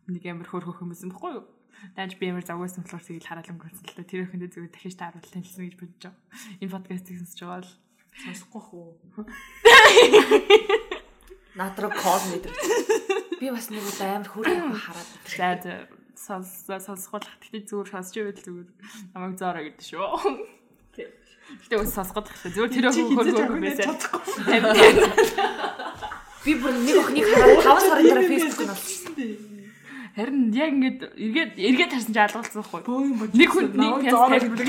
[0.08, 1.44] нэг амар хөөрхөх юм баггүй юу?
[1.96, 4.04] Яаж би амар завгүйсэн болохоор тэгэл хараал өнгөрсөн л да.
[4.04, 6.16] Тэр ихэндээ зүгээр дахиж тааруулт танилцсан гэж бодож байгаа.
[6.64, 7.72] Энэ подкастыг сонсож байгаа л
[8.16, 9.28] Сонсохгүй хөө.
[11.56, 12.56] Надруу кол мэдэрч.
[13.40, 15.10] Би бас нэг удаа амар хөөрхөн хараад.
[16.16, 18.68] За за сонс сонсгоолах гэхдээ зүгээр сонсч ивэл зүгээр
[19.12, 20.00] намайг зоороо гэдэг шүү.
[20.96, 22.56] Гэтэ ус сонсгоод тахлаа.
[22.56, 23.92] Зүгээр тэр хөр байсан.
[26.40, 29.12] Би бүр нэг охиныг хараад 5 сарын дараа фэйсбүүк нь олчихсон.
[30.16, 33.36] Харин яг ингээд эргээд эргээд харсан чи алгуулсан байхгүй.
[33.36, 34.64] Нэг хүн нэг пяс тайлбар.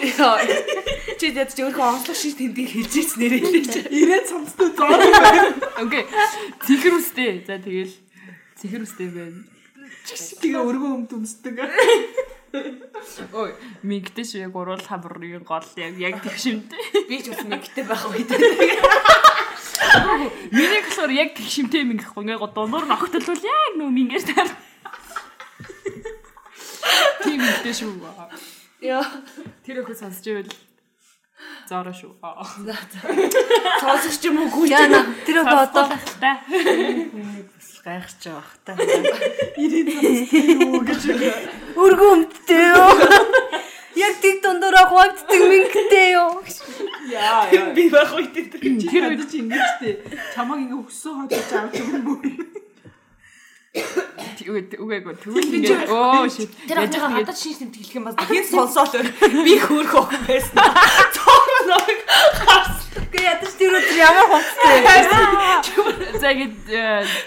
[1.20, 3.84] Чи дэд чи өөрөө онцлог шиш тэмдэг хэлж ийс нэрээ чи.
[3.92, 4.88] Ирээд сонсдог зоо.
[5.76, 6.08] Окей.
[6.64, 7.44] Цэхэр үстэй.
[7.44, 7.92] За тэгэл
[8.56, 9.44] цэхэр үстэй байна.
[10.40, 11.60] Тэгээ өргөө өмд өмсдөг.
[13.36, 13.52] Ой,
[13.84, 17.04] мигдэж яг уруул хаврын гол яг яг тэгшимтэй.
[17.04, 18.32] Би ч бас мэгтэй байх үед.
[20.50, 24.50] Миний болохоор яг тэгшимтэй минь гэхгүй ингээ дундуур нь огтлвол яг нөө мингээр таар.
[27.24, 27.92] Тийм мигдэж шүү.
[28.80, 29.04] Яа.
[29.66, 30.50] Тэр өхөө сонсч ивэл
[31.68, 32.12] заараа шүү.
[33.82, 34.70] Сонсогч юм уу гүйл.
[34.74, 35.84] Яна тэр одоо одоо
[36.20, 36.42] Та.
[37.84, 38.72] гайхаж байгаа бах та.
[40.86, 41.02] гэж.
[41.80, 42.90] Өргөмтэй юу?
[43.96, 46.38] Яг тэг дундураа хуваагддаг мингтэй юу?
[47.10, 47.74] Яа яа.
[47.74, 48.46] Би байх үед тэр.
[48.62, 49.98] Тэр үед чи ингэжтэй.
[50.34, 52.22] Чамаг ингээ өссөн хойдож авч юм бүр.
[54.38, 56.54] Тэгээд үгээгүй тэгвэл ингээ оо shit.
[56.70, 59.10] Тэр яаж хадад шинж тэмдэг хэлэх юм бас хин сонсоол
[59.42, 60.54] би хөөх өх байсан.
[61.18, 63.06] Цоор намайг харсан.
[63.10, 64.78] Гэ ядаж тэр өдөр ямар хумцтай.
[66.22, 66.54] За ингэж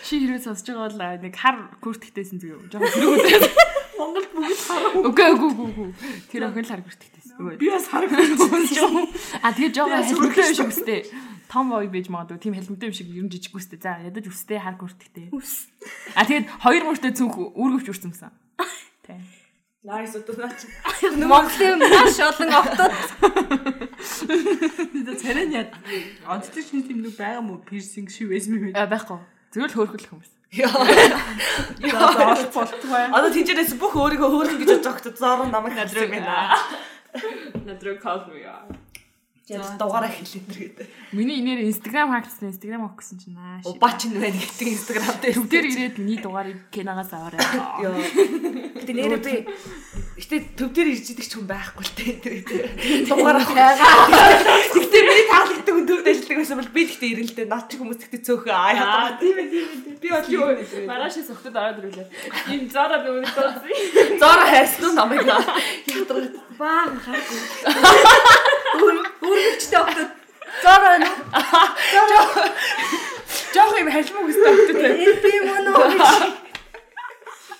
[0.03, 2.63] чи хэрвээ сонсож байгаа бол а, нэг хар күртгтэйсэн зүг юм.
[2.71, 4.83] Жохоо хэрэг Монгол бүгд хар.
[4.97, 5.89] Үгүй үгүй үгүй.
[6.31, 7.57] Тэр охин л хар күртгтэйсэн.
[7.59, 9.41] Би бас хар күртгтэйсэн.
[9.43, 11.01] А тэгээ жохоо хэлмэгтэй биш үстэй.
[11.51, 13.77] Том бой бийж магадгүй тийм хэлмэгтэй юм шиг ер нь жижиг үстэй.
[13.77, 15.29] За ядаж үстэй хар күртгтэй.
[16.17, 18.31] А тэгээд хоёр мөртөө цүнх үүргэвч үрцэмсэн.
[19.05, 19.21] Тэ.
[19.83, 20.63] Найс удаач.
[21.19, 22.49] Монголын маш олон
[24.03, 25.75] Тэгээд царай нь яд.
[26.23, 28.71] Онцлог шинэ тэмдэг байгаа мó пирсинг шивээс мэвэ.
[28.79, 29.19] А байхгүй.
[29.51, 30.31] Зүгээр л хөөрхөлөх хүмүүс.
[30.53, 30.69] Яа
[32.53, 33.09] болтгоо.
[33.09, 36.53] Одоо тийчээс бүх өөрийгөө хөөрхөн гэж бодож огт зоорон намайг надраг байна.
[37.65, 38.61] Надруу call me яа.
[39.43, 40.87] Тэгээд дугаараа хэлээд тэр гэдэг.
[41.11, 43.59] Миний инээр Instagram хаагцсан Instagram авах гэсэн чинь наа.
[43.65, 45.35] Убач нь байна гэдэг инстаграм дээр.
[45.35, 47.41] Төв дээр ирээд миний дугаарыг киногоос аваарай.
[47.83, 47.97] Йоо.
[48.83, 49.47] Гэтэ нэрээ би
[50.13, 53.07] гэтэ төв дээр ирж идэг ч хүн байхгүй л дээ тэр гэдэг.
[53.07, 53.95] Дугаараа байгаа.
[54.75, 58.19] Гэтэ би таалагддаг хүн төвд ажилладаг байсан бол би гэтэ ирэлдэ над чи хүмүүс гэтэ
[58.27, 59.15] цөөхөө аа яа.
[59.23, 60.03] тийм ээ тийм ээ.
[60.03, 60.51] Би бол юу
[60.83, 62.07] маргаашаас өгтөд ороод ирлээ.
[62.51, 63.71] Ийм зара би өнөд тооцсон.
[64.19, 65.23] Зоро хайрсан уу намайг.
[65.23, 66.27] Ядраа.
[66.59, 67.39] баан харгүй.
[69.23, 70.11] Өргөчтэй автод
[70.63, 71.09] зороо нэ.
[73.53, 74.77] Жохоо юм халимаг өгтөд.
[74.83, 76.42] Энэ би мөн үү?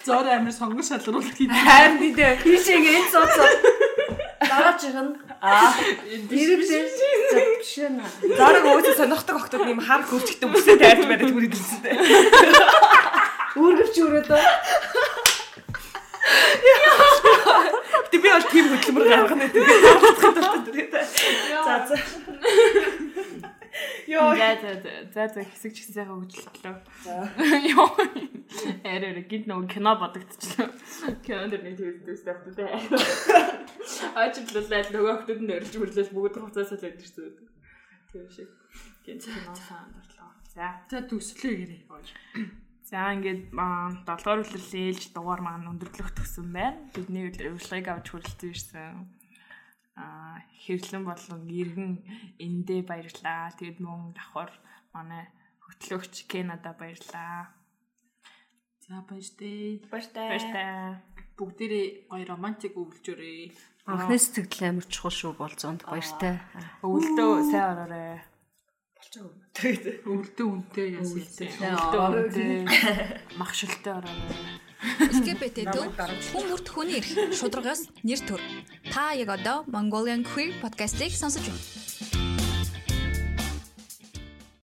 [0.04, 1.56] Зөөр амир сонгон шалруулах гэдэг.
[1.64, 2.43] Хайр би дээ.
[2.43, 3.47] Тийшээ энэ цоцоо.
[4.43, 5.72] Дараачих нь Аа.
[6.28, 6.84] дэрвдээ
[7.32, 8.04] запшна.
[8.36, 11.84] Зараг өөсөө сонирхдаг октод нэм хар хөрчгтэн бүсээ тайрч байдаг түр хэлсэн.
[13.56, 14.43] Өргөвч өрөөдөө.
[18.12, 20.91] Тэ би бол тийм хөдөлмөр гаргана гэдэг.
[21.64, 21.95] За за.
[24.14, 24.36] Йоо.
[24.38, 26.76] За за за за за хэсэг ч гэсэн сайхан хөдөлгөлөө.
[27.74, 27.89] Йоо.
[28.86, 30.70] Арай гинт нөгөө кино бодогдчихлоо.
[31.26, 32.70] Кино дээр нэг төлөвлөсөн автотай.
[34.14, 37.49] Аачлалаа нөгөө автод нь өрж бүрлээс бүгд хуцаасаа л өдөрсөн.
[38.14, 38.49] Тийм шиг.
[39.01, 40.30] Гинт кино санд орлоо.
[40.53, 40.78] За.
[40.86, 41.82] За төслөө гэрээ.
[42.86, 46.78] За ингээд аа, долоогоор үлрэл ээлж дугаар маань өндөрлөх төсөн байна.
[46.93, 49.22] Бидний урилгыг авч хүрэлцэн ирсэн.
[49.94, 52.02] Аа хэрлэн болон иргэн
[52.41, 53.54] эндээ баярлаа.
[53.54, 54.52] Тэгэд мөн давхар
[54.94, 55.30] манай
[55.62, 57.54] хөтлөгч Кенада баярлаа.
[58.88, 59.80] За баяртай.
[59.91, 60.28] Баяртай.
[60.34, 61.02] Баярлаа.
[61.38, 63.54] Бүгдээрээ гоё романтик өвлжөөрэй.
[63.86, 66.41] Анхны сэтгэл амар чухал шүү болзоонд баяртай.
[66.82, 68.22] Өвөлдөө сайн ороорой.
[69.54, 71.22] Тэгээд Өвлдөө үнтэй яасан.
[71.22, 72.66] Өвөлдөө үнтэй.
[73.38, 74.72] Махшилтай ороорой.
[74.99, 75.88] LGBT төв
[76.31, 78.41] хүн бүрт хүний эрх шударгаас нэр төр.
[78.91, 81.82] Та яг одоо Mongolian Queer podcast-ийг сонсож байна.